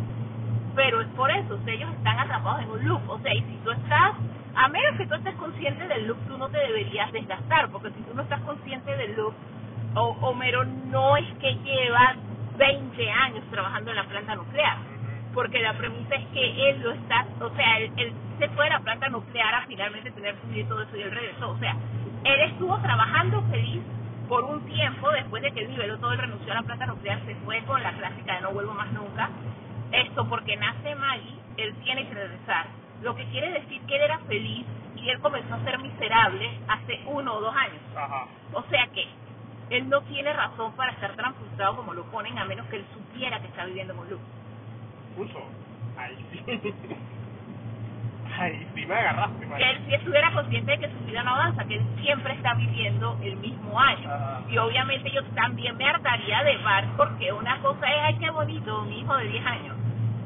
[0.74, 3.08] Pero es por eso, o sea, ellos están atrapados en un loop.
[3.08, 4.12] O sea, y si tú estás,
[4.54, 8.02] a menos que tú estés consciente del loop, tú no te deberías desgastar, porque si
[8.02, 9.34] tú no estás consciente del loop,
[9.94, 12.14] o, Homero no es que lleva
[12.56, 14.76] 20 años trabajando en la planta nuclear.
[15.34, 18.80] Porque la premisa es que él lo está, o sea, él, se fue a la
[18.80, 21.76] planta nuclear a finalmente tener su y todo eso y él regresó, o sea,
[22.24, 23.82] él estuvo trabajando feliz
[24.28, 27.20] por un tiempo después de que él niveló todo, él renunció a la planta nuclear,
[27.26, 29.30] se fue con la clásica de no vuelvo más nunca,
[29.92, 32.66] esto porque nace Maggie, él tiene que regresar,
[33.02, 37.00] lo que quiere decir que él era feliz y él comenzó a ser miserable hace
[37.06, 37.82] uno o dos años,
[38.52, 39.06] o sea que
[39.70, 42.84] él no tiene razón para estar tan frustrado como lo ponen a menos que él
[42.92, 44.22] supiera que está viviendo con Luke
[45.16, 45.40] puso.
[45.96, 46.74] Ahí sí.
[48.38, 51.64] Ahí sí me agarraste, Que él si estuviera consciente de que su vida no avanza,
[51.64, 54.10] que él siempre está viviendo el mismo año.
[54.50, 58.82] Y obviamente yo también me hartaría de Bart, porque una cosa es, ay, qué bonito,
[58.82, 59.76] un hijo de 10 años.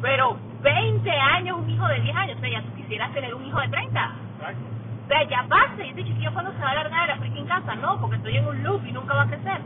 [0.02, 3.46] Pero 20 años un hijo de 10 años, o sea, ya tú quisieras tener un
[3.46, 4.12] hijo de 30.
[4.38, 4.79] Exacto.
[5.10, 7.46] O sea, ya basta, y ese chiquillo cuando se va a largar de la freaking
[7.46, 9.60] casa, no, porque estoy en un loop y nunca va a crecer.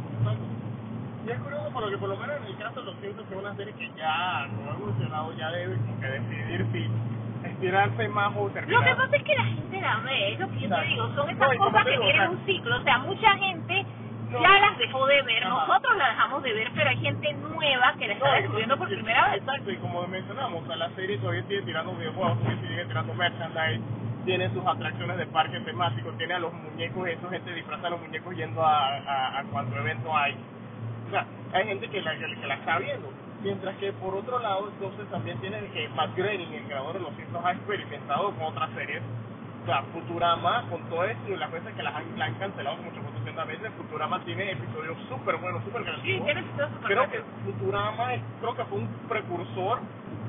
[1.26, 3.74] Y es curioso porque por lo menos en el caso los Simpsons, que una serie
[3.74, 6.90] que ya no ha evolucionado, ya debe como que decidir si
[7.46, 8.80] estirarse más o terminar.
[8.80, 11.14] Lo que pasa es que la gente la ve, es lo que yo te digo,
[11.14, 13.86] son esas cosas que tienen un ciclo, o sea, mucha gente
[14.32, 18.08] ya las dejó de ver, nosotros las dejamos de ver, pero hay gente nueva que
[18.08, 19.42] la está descubriendo por primera vez.
[19.42, 23.12] Exacto, y como mencionamos, o sea, la serie todavía sigue tirando videojuegos, todavía sigue tirando
[23.12, 23.82] merchandise,
[24.24, 28.00] tiene sus atracciones de parque temático, tiene a los muñecos, eso gente disfraza a los
[28.00, 30.36] muñecos yendo a, a, a cuanto evento hay
[31.06, 33.08] o sea, hay gente que la, que la está viendo.
[33.42, 37.14] Mientras que por otro lado, entonces también tienen que Matt Groening, el creador de Los
[37.14, 39.02] Simpsons, ha experimentado con otras series.
[39.62, 42.76] O sea, Futurama, con todo esto y las veces que las han, la han cancelado
[42.76, 46.26] como 800 veces, Futurama tiene episodios súper buenos, súper creativos.
[46.28, 46.34] Sí,
[46.84, 48.10] Creo que Futurama
[48.40, 49.80] creo que fue un precursor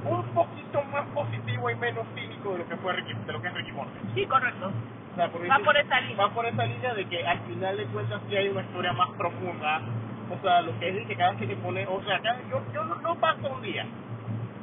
[0.05, 3.47] un poquito más positivo y menos cínico de lo que fue Ricky, de lo que
[3.47, 3.99] es Ricky Morty.
[4.13, 4.71] Sí, correcto.
[5.11, 6.17] O sea, va por esa línea.
[6.17, 9.09] Va por esa línea de que al final de cuentas sí hay una historia más
[9.11, 9.81] profunda
[10.29, 12.61] o sea, lo que es que cada vez que te pone, o sea, cada, yo,
[12.73, 13.85] yo no, no paso un día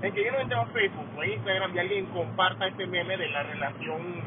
[0.01, 3.29] en que yo no entro a Facebook o Instagram y alguien comparta este meme de
[3.29, 4.23] la relación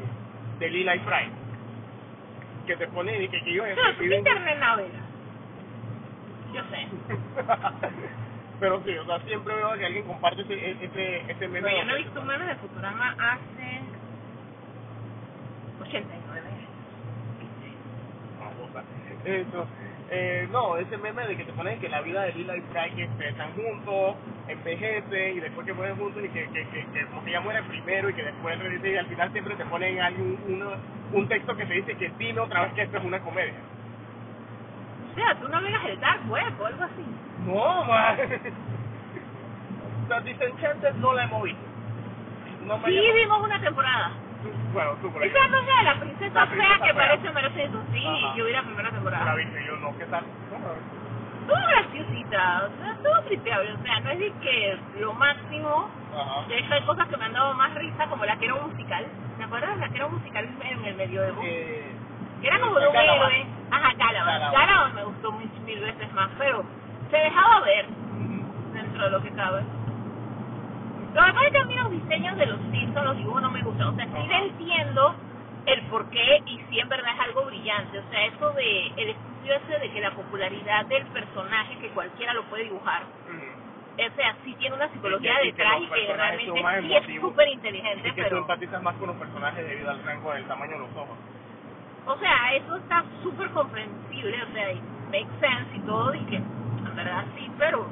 [0.58, 1.30] de Lila y Fry.
[2.66, 4.58] Que te pone y que, que ellos no, internet.
[6.54, 6.88] Yo sé.
[8.58, 11.76] Pero sí, o sea, siempre veo que alguien comparte ese, ese, ese meme.
[11.76, 13.80] yo no he visto un meme de Futurama hace
[15.80, 16.68] 89 años.
[18.40, 18.84] Vamos,
[19.24, 19.66] eso.
[20.08, 22.92] Eh, no, ese meme de que te ponen que la vida de Lila y Frank
[22.96, 24.14] este, están juntos,
[24.46, 28.08] envejece y después que mueren juntos y que, que, que, que porque ella muere primero
[28.08, 30.70] y que después y al final siempre te ponen algún, uno,
[31.12, 33.54] un texto que te dice que dime otra vez que esto es una comedia.
[35.16, 37.04] Sea, tú no veas el Dark Web o algo así.
[37.46, 38.16] No, man.
[40.08, 41.60] La Disenchanted no la hemos visto.
[42.64, 44.12] No sí, vimos una temporada.
[44.72, 45.28] Bueno, tú por ahí.
[45.28, 48.04] Esa no es la princesa, fea que parece merece Sí,
[48.36, 49.24] yo vi la primera temporada.
[49.24, 49.96] La viste, yo no.
[49.98, 50.24] ¿Qué tal?
[51.46, 56.48] Estuvo graciosita, o sea, estuvo tripeable, o sea, no es de que lo máximo, Ajá.
[56.48, 58.68] de hecho hay cosas que me han dado más risa, como la que era un
[58.68, 59.06] musical,
[59.38, 61.95] ¿te acuerdas la que era un musical en el medio de Eh,
[62.42, 66.64] era como de un héroe, ajá, Calaban, Calaban me gustó mil, mil veces más, pero
[67.10, 67.86] se dejaba ver
[68.72, 69.62] dentro de lo que cabe.
[71.14, 73.50] Lo que pasa es que a mí los diseños de los Simpsons, los dibujos no
[73.50, 73.88] me gustan.
[73.88, 75.14] O sea, sí entiendo
[75.64, 77.98] el por qué y sí en verdad es algo brillante.
[77.98, 82.34] O sea, eso de el estudio ese de que la popularidad del personaje, que cualquiera
[82.34, 83.04] lo puede dibujar,
[83.98, 88.08] o sea, sí tiene una psicología detrás y que, realmente sí es súper inteligente.
[88.08, 88.36] Y que pero...
[88.36, 91.16] tú empatizas más con los personajes debido al rango del tamaño de los ojos.
[92.06, 94.68] O sea, eso está súper comprensible, o sea,
[95.10, 97.86] make sense y todo, y que en verdad sí, pero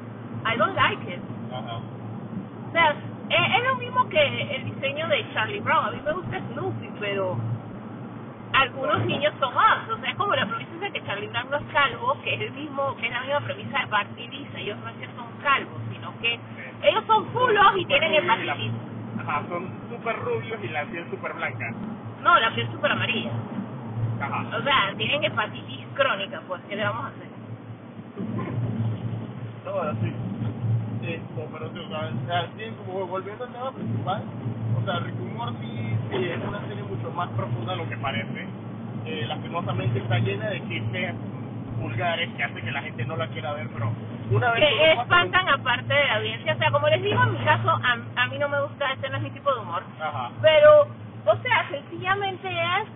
[0.46, 1.20] I don't like it.
[1.50, 2.94] O sea,
[3.30, 5.86] es, lo mismo que el diseño de Charlie Brown.
[5.86, 7.36] A mí me gusta Snoopy, pero
[8.52, 9.88] algunos niños son más.
[9.88, 12.40] O sea, es como la premisa de que Charlie Brown no es calvo, que es
[12.40, 14.58] el mismo, que es la misma premisa de Bart y Lisa.
[14.58, 16.38] Ellos no es que son calvos, sino que
[16.82, 18.72] ellos son fulos y tienen hepatitis.
[19.20, 21.70] Ajá, son súper rubios y la piel súper blanca.
[22.22, 23.30] No, la piel súper amarilla.
[24.24, 24.56] Ajá.
[24.56, 27.28] O sea, tienen hepatitis crónica, pues, ¿qué le vamos a hacer?
[29.64, 30.14] No, así
[31.12, 32.48] esto, pero sí, o sea,
[32.86, 34.22] como volviendo al tema principal,
[34.80, 37.96] o sea, Rick and Morty sí, es una serie mucho más profunda de lo que
[37.96, 38.46] parece.
[39.04, 41.14] Eh, lastimosamente está llena de chistes
[41.78, 43.92] vulgares que hace que la gente no la quiera ver, pero
[44.30, 44.60] una vez...
[44.60, 48.22] Que espantan aparte de la audiencia, o sea, como les digo, en mi caso, a,
[48.22, 50.30] a mí no me gusta, este no es mi tipo de humor, Ajá.
[50.40, 50.86] pero
[51.26, 52.88] O sea, sencillamente es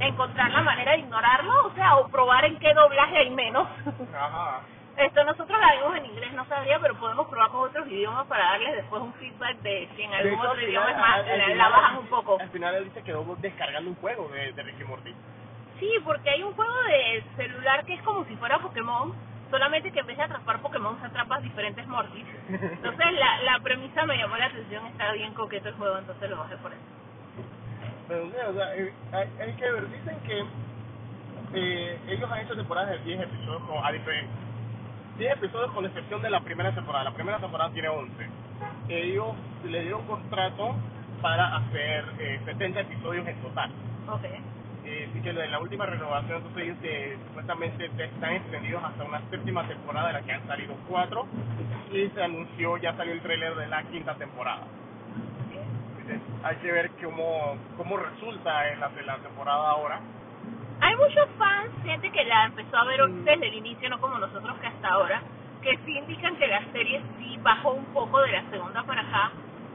[0.00, 3.66] encontrar la manera de ignorarlo, o sea, o probar en qué doblaje hay menos.
[4.14, 4.60] Ajá.
[4.96, 8.44] Esto nosotros la vimos en inglés, no sabría, pero podemos probar con otros idiomas para
[8.52, 11.68] darles después un feedback de si en algún hecho, otro idioma es más, la, la
[11.68, 12.38] bajan un poco.
[12.40, 15.14] Al final él dice que quedó descargando un juego de, de Ricky Morty.
[15.78, 19.12] Sí, porque hay un juego de celular que es como si fuera Pokémon,
[19.50, 22.24] solamente que en vez de atrapar Pokémon se atrapas diferentes Mortis.
[22.48, 26.38] Entonces la, la premisa me llamó la atención, está bien coqueto el juego, entonces lo
[26.38, 26.95] bajé por eso.
[28.08, 30.44] Pero, o sea, hay, hay que ver, dicen que
[31.54, 34.36] eh, ellos han hecho temporadas de 10 episodios, con, a diferencia.
[35.18, 37.04] 10 episodios con excepción de la primera temporada.
[37.04, 38.12] La primera temporada tiene 11.
[38.88, 39.34] Ellos
[39.64, 40.74] le dieron contrato
[41.22, 43.70] para hacer eh, 70 episodios en total.
[44.08, 44.24] Ok.
[44.84, 49.20] Eh, así que en la última renovación, entonces ellos eh, supuestamente están extendidos hasta una
[49.30, 51.26] séptima temporada de la que han salido cuatro
[51.92, 54.62] y se anunció, ya salió el tráiler de la quinta temporada.
[56.44, 60.00] Hay que ver cómo, cómo resulta en la, en la temporada ahora.
[60.80, 64.56] Hay muchos fans, gente que la empezó a ver desde el inicio, no como nosotros
[64.60, 65.22] que hasta ahora,
[65.62, 69.30] que sí indican que la serie sí bajó un poco de la segunda para acá.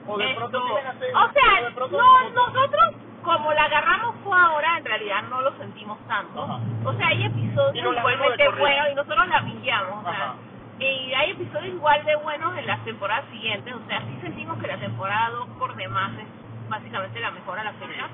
[0.07, 4.37] O de Esto- pronto o sea, o de pronto- no, nosotros como la agarramos fue
[4.39, 6.43] ahora, en realidad no lo sentimos tanto.
[6.43, 6.59] Ajá.
[6.85, 10.05] O sea, hay episodios igualmente buenos y nosotros la pillamos.
[10.05, 10.33] O sea.
[10.85, 13.73] Y hay episodios igual de buenos en las temporadas siguientes.
[13.73, 17.63] O sea, sí sentimos que la temporada 2 por demás es básicamente la mejor a
[17.63, 18.07] la fecha.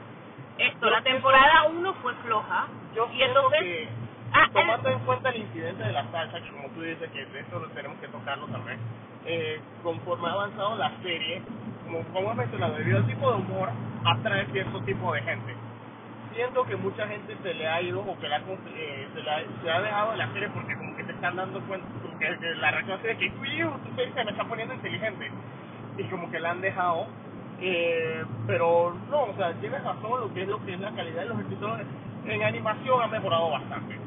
[0.57, 2.67] Esto, Yo la temporada 1 fue floja.
[2.95, 3.89] Yo y entonces, que,
[4.33, 7.25] ah, el- tomando en cuenta el incidente de la salsa, que como tú dices, que
[7.25, 8.79] de eso lo tenemos que tocarlo también,
[9.25, 11.41] eh, conforme ha avanzado la serie,
[11.85, 13.69] como, como has mencionado, debido al tipo de humor,
[14.05, 15.55] atrae cierto tipo de gente.
[16.33, 19.71] Siento que mucha gente se le ha ido o que la, eh, se, la, se
[19.71, 21.87] ha dejado de la serie porque como que se están dando cuenta,
[22.19, 25.31] que, la así de que, uy, tu serie se me está poniendo inteligente.
[25.97, 27.07] Y como que la han dejado
[27.59, 31.23] eh, pero no, o sea, tienes razón lo que es lo que es la calidad
[31.23, 31.87] de los episodios.
[32.25, 33.97] En animación ha mejorado bastante.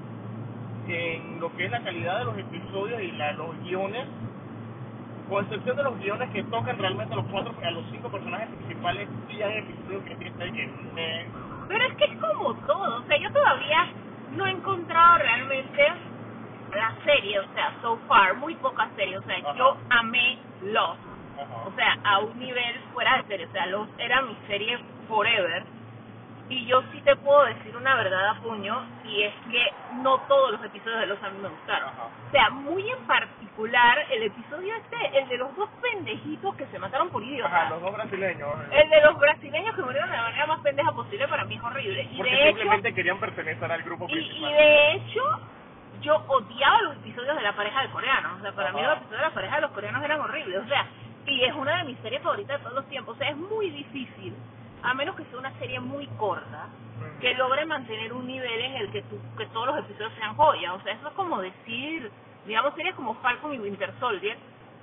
[0.89, 4.07] En lo que es la calidad de los episodios y la, los guiones,
[5.29, 8.49] con excepción de los guiones que tocan realmente a los cuatro, a los cinco personajes
[8.49, 11.27] principales, sí hay episodios que tienen que
[11.69, 13.89] Pero es que es como todo, o sea, yo todavía
[14.37, 15.87] no he encontrado realmente
[16.75, 19.55] la serie, o sea, so far, muy pocas series, o sea, Ajá.
[19.55, 21.01] yo amé Lost,
[21.35, 21.67] ajá.
[21.67, 25.65] o sea, a un nivel fuera de serie, o sea, Lost era mi serie forever,
[26.49, 29.65] y yo sí te puedo decir una verdad a puño, y es que
[30.03, 31.89] no todos los episodios de Lost a mí me gustaron.
[31.91, 32.09] Ajá.
[32.27, 36.79] O sea, muy en particular, el episodio este, el de los dos pendejitos que se
[36.79, 37.53] mataron por idiotas.
[37.53, 38.49] Ajá, los dos brasileños.
[38.73, 41.63] El de los brasileños que murieron de la manera más pendeja posible para mí es
[41.63, 42.03] horrible.
[42.11, 44.51] Y porque de hecho, simplemente querían pertenecer al grupo y, principal.
[44.51, 45.41] y de hecho,
[46.01, 48.39] yo odiaba los episodios de la pareja de coreanos.
[48.39, 50.63] O sea, para mí los episodios de la pareja de los coreanos eran horribles.
[50.65, 50.87] O sea,
[51.27, 53.17] y es una de mis series favoritas de todos los tiempos.
[53.17, 54.35] O sea, es muy difícil,
[54.83, 56.69] a menos que sea una serie muy corta,
[57.21, 60.75] que logre mantener un nivel en el que, tú, que todos los episodios sean joyas.
[60.75, 62.11] O sea, eso es como decir,
[62.47, 64.37] digamos, series como Falcon y Winter Soldier,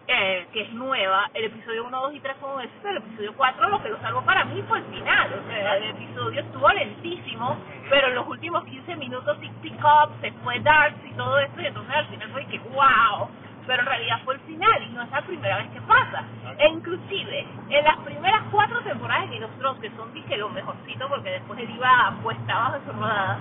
[0.08, 3.70] eh, que es nueva, el episodio 1, 2 y 3 son un el episodio 4
[3.70, 7.58] lo que lo salvó para mí fue el final, o sea, el episodio estuvo lentísimo,
[7.90, 11.62] pero en los últimos 15 minutos Tic Tic Up, se fue Darks y todo esto,
[11.62, 13.30] y entonces al final fue que wow,
[13.66, 16.24] pero en realidad fue el final y no es la primera vez que pasa.
[16.58, 20.50] E inclusive, en las primeras cuatro temporadas de Game of Thrones, que son dije lo
[20.50, 23.40] mejorcito porque después él iba puesta abajo de su rodada,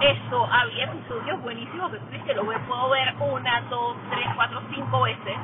[0.00, 4.62] eso, había episodios buenísimos que tú dices que lo puedo ver una, dos, tres, cuatro,
[4.72, 5.36] cinco veces.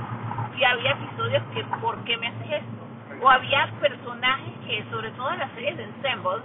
[0.54, 3.22] Y había episodios que, ¿por qué me haces esto?
[3.22, 6.42] O había personajes que, sobre todo en las series de Ensemble,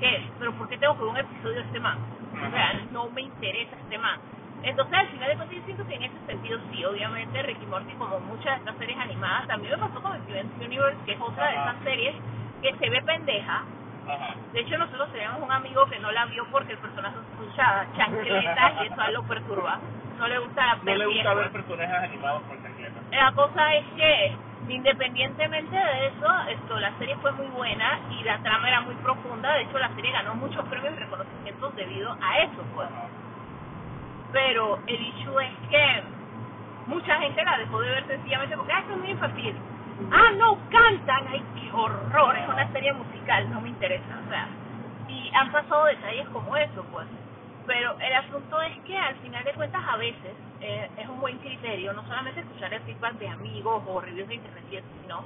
[0.00, 1.98] que, pero ¿por qué tengo que ver un episodio de este man?
[2.32, 4.18] O sea, no me interesa este man.
[4.62, 7.92] Entonces, al final de cuentas, yo siento que en ese sentido sí, obviamente, Ricky Morty,
[7.94, 11.46] como muchas de estas series animadas, también me pasó con Steven Universe, que es otra
[11.48, 12.14] de esas series
[12.62, 13.62] que se ve pendeja,
[14.08, 14.34] Ajá.
[14.52, 18.72] de hecho, nosotros tenemos un amigo que no la vio porque el personaje escuchaba chancletas
[18.82, 19.78] y eso a lo perturba.
[20.18, 22.65] No le gusta No ver le gusta ver personajes animados chancletas.
[23.12, 24.36] La cosa es que,
[24.68, 29.52] independientemente de eso, esto, la serie fue muy buena y la trama era muy profunda.
[29.54, 32.88] De hecho, la serie ganó muchos premios y reconocimientos debido a eso, pues.
[34.32, 36.02] Pero el issue es que
[36.86, 39.56] mucha gente la dejó de ver sencillamente porque, ah, esto es muy infantil.
[40.12, 44.46] Ah, no, cantan, ay, qué horror, es una serie musical, no me interesa, o sea.
[45.08, 47.06] Y han pasado detalles como eso, pues.
[47.66, 51.38] Pero el asunto es que al final de cuentas a veces eh, es un buen
[51.38, 55.24] criterio no solamente escuchar el feedback de amigos o reviews de internet, sino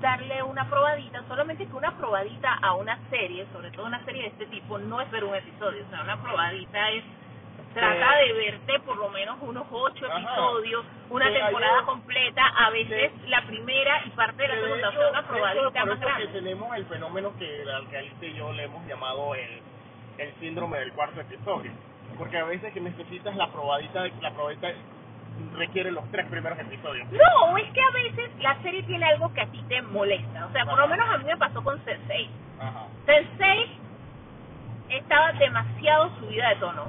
[0.00, 4.28] darle una probadita, solamente que una probadita a una serie, sobre todo una serie de
[4.28, 7.04] este tipo, no es ver un episodio, o sea, una probadita es
[7.72, 10.16] Trata de verte por lo menos unos ocho Ajá.
[10.18, 14.88] episodios, una temporada completa, a veces la primera y parte de la Que de segunda,
[14.90, 16.26] hecho- una probadita por más grande.
[16.28, 19.60] tenemos el fenómeno que al que Alicia y yo le hemos llamado el,
[20.18, 21.72] el síndrome del cuarto episodio.
[22.18, 24.68] Porque a veces que necesitas la probadita, la probadita
[25.56, 27.06] requiere los tres primeros episodios.
[27.10, 30.46] No, es que a veces la serie tiene algo que a ti te molesta.
[30.46, 32.28] O sea, por lo menos a mí me pasó con Sensei.
[32.58, 32.86] Ajá.
[33.04, 33.66] Sensei
[34.88, 36.84] estaba demasiado subida de tono.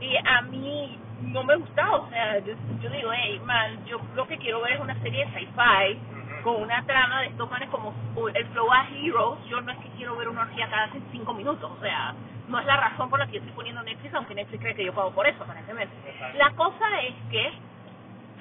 [0.00, 1.96] Y a mí no me gustaba.
[1.98, 5.26] O sea, yo, yo digo, hey, man, yo lo que quiero ver es una serie
[5.26, 7.92] de sci-fi con una trama de estos manes como
[8.34, 9.38] el Flow a Heroes.
[9.48, 11.70] Yo no es que quiero ver una orgía cada cinco minutos.
[11.70, 12.14] O sea,
[12.48, 14.84] no es la razón por la que yo estoy poniendo Netflix, aunque Netflix cree que
[14.84, 15.94] yo pago por eso, aparentemente.
[16.36, 17.52] La cosa es que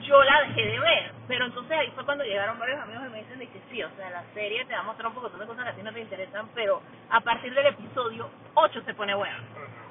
[0.03, 3.19] yo la dejé de ver, pero entonces ahí fue cuando llegaron varios amigos y me
[3.19, 5.45] dicen de que sí, o sea, la serie te va a mostrar un poco de
[5.45, 9.13] cosas que a ti no te interesan, pero a partir del episodio 8 se pone
[9.15, 9.37] bueno.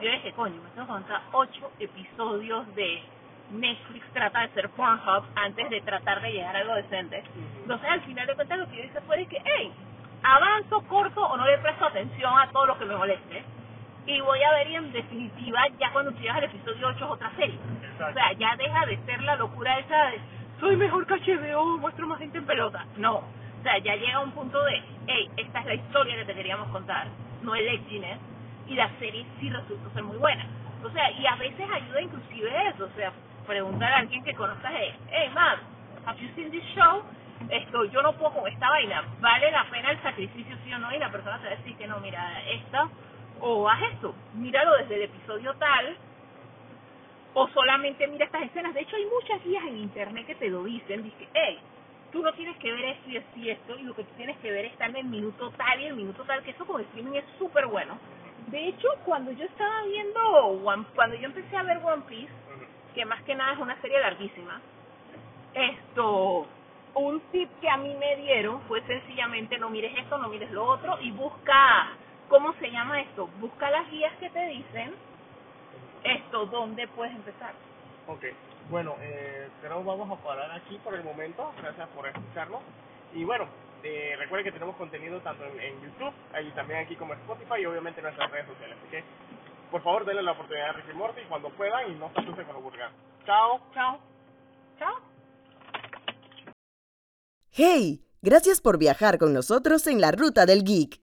[0.00, 3.02] Yo dije, coño, me tengo que aguantar 8 episodios de
[3.50, 7.22] Netflix trata de ser Pornhub antes de tratar de llegar a algo decente.
[7.60, 9.72] Entonces al final de cuentas lo que yo hice fue de que, hey,
[10.22, 13.44] avanzo, corto o no le presto atención a todo lo que me moleste.
[14.06, 17.30] Y voy a ver y en definitiva ya cuando llegas al episodio 8 es otra
[17.36, 17.58] serie.
[17.94, 20.20] O sea, ya deja de ser la locura esa de
[20.60, 22.84] soy mejor que HBO, muestro más gente en pelota.
[22.96, 23.16] No.
[23.16, 26.68] O sea, ya llega un punto de, hey, esta es la historia que te queríamos
[26.68, 27.08] contar,
[27.42, 28.18] no el edginess,
[28.68, 30.46] y la serie sí resultó ser muy buena.
[30.84, 33.12] O sea, y a veces ayuda inclusive eso, o sea,
[33.46, 35.58] preguntar a alguien que conozcas, hey, hey, man,
[36.06, 37.02] have you seen this show?
[37.50, 40.94] Esto, yo no puedo con esta vaina, ¿vale la pena el sacrificio sí o no?
[40.94, 42.88] Y la persona te va a decir que no, mira, esta,
[43.40, 45.96] o haz esto, míralo desde el episodio tal,
[47.34, 48.72] o solamente mira estas escenas.
[48.74, 51.02] De hecho, hay muchas guías en internet que te lo dicen.
[51.02, 51.58] Dice, hey,
[52.10, 54.38] tú no tienes que ver esto y esto y esto, y lo que tú tienes
[54.38, 57.18] que ver está en el minuto tal y el minuto tal, que eso con streaming
[57.18, 57.98] es súper bueno.
[58.46, 60.20] De hecho, cuando yo estaba viendo,
[60.64, 62.32] One, cuando yo empecé a ver One Piece,
[62.94, 64.60] que más que nada es una serie larguísima,
[65.52, 66.46] esto,
[66.94, 70.64] un tip que a mí me dieron fue sencillamente no mires esto, no mires lo
[70.64, 71.90] otro y busca,
[72.28, 73.28] ¿cómo se llama esto?
[73.40, 74.94] Busca las guías que te dicen
[76.04, 77.52] esto, dónde puedes empezar.
[78.06, 78.24] Ok,
[78.70, 81.52] bueno, eh, creo que vamos a parar aquí por el momento.
[81.60, 82.62] Gracias por escucharnos.
[83.12, 83.46] Y bueno,
[83.82, 86.12] eh, recuerden que tenemos contenido tanto en, en YouTube
[86.42, 88.76] y también aquí como Spotify y obviamente en nuestras redes sociales.
[88.80, 89.04] Así que,
[89.70, 92.54] por favor, denle la oportunidad a Ricky Morty cuando puedan y no se asusten con
[92.54, 92.90] los vulgar.
[93.24, 93.60] Chao.
[93.74, 94.00] Chao.
[94.78, 94.94] Chao.
[97.50, 98.02] ¡Hey!
[98.22, 101.05] Gracias por viajar con nosotros en la Ruta del Geek.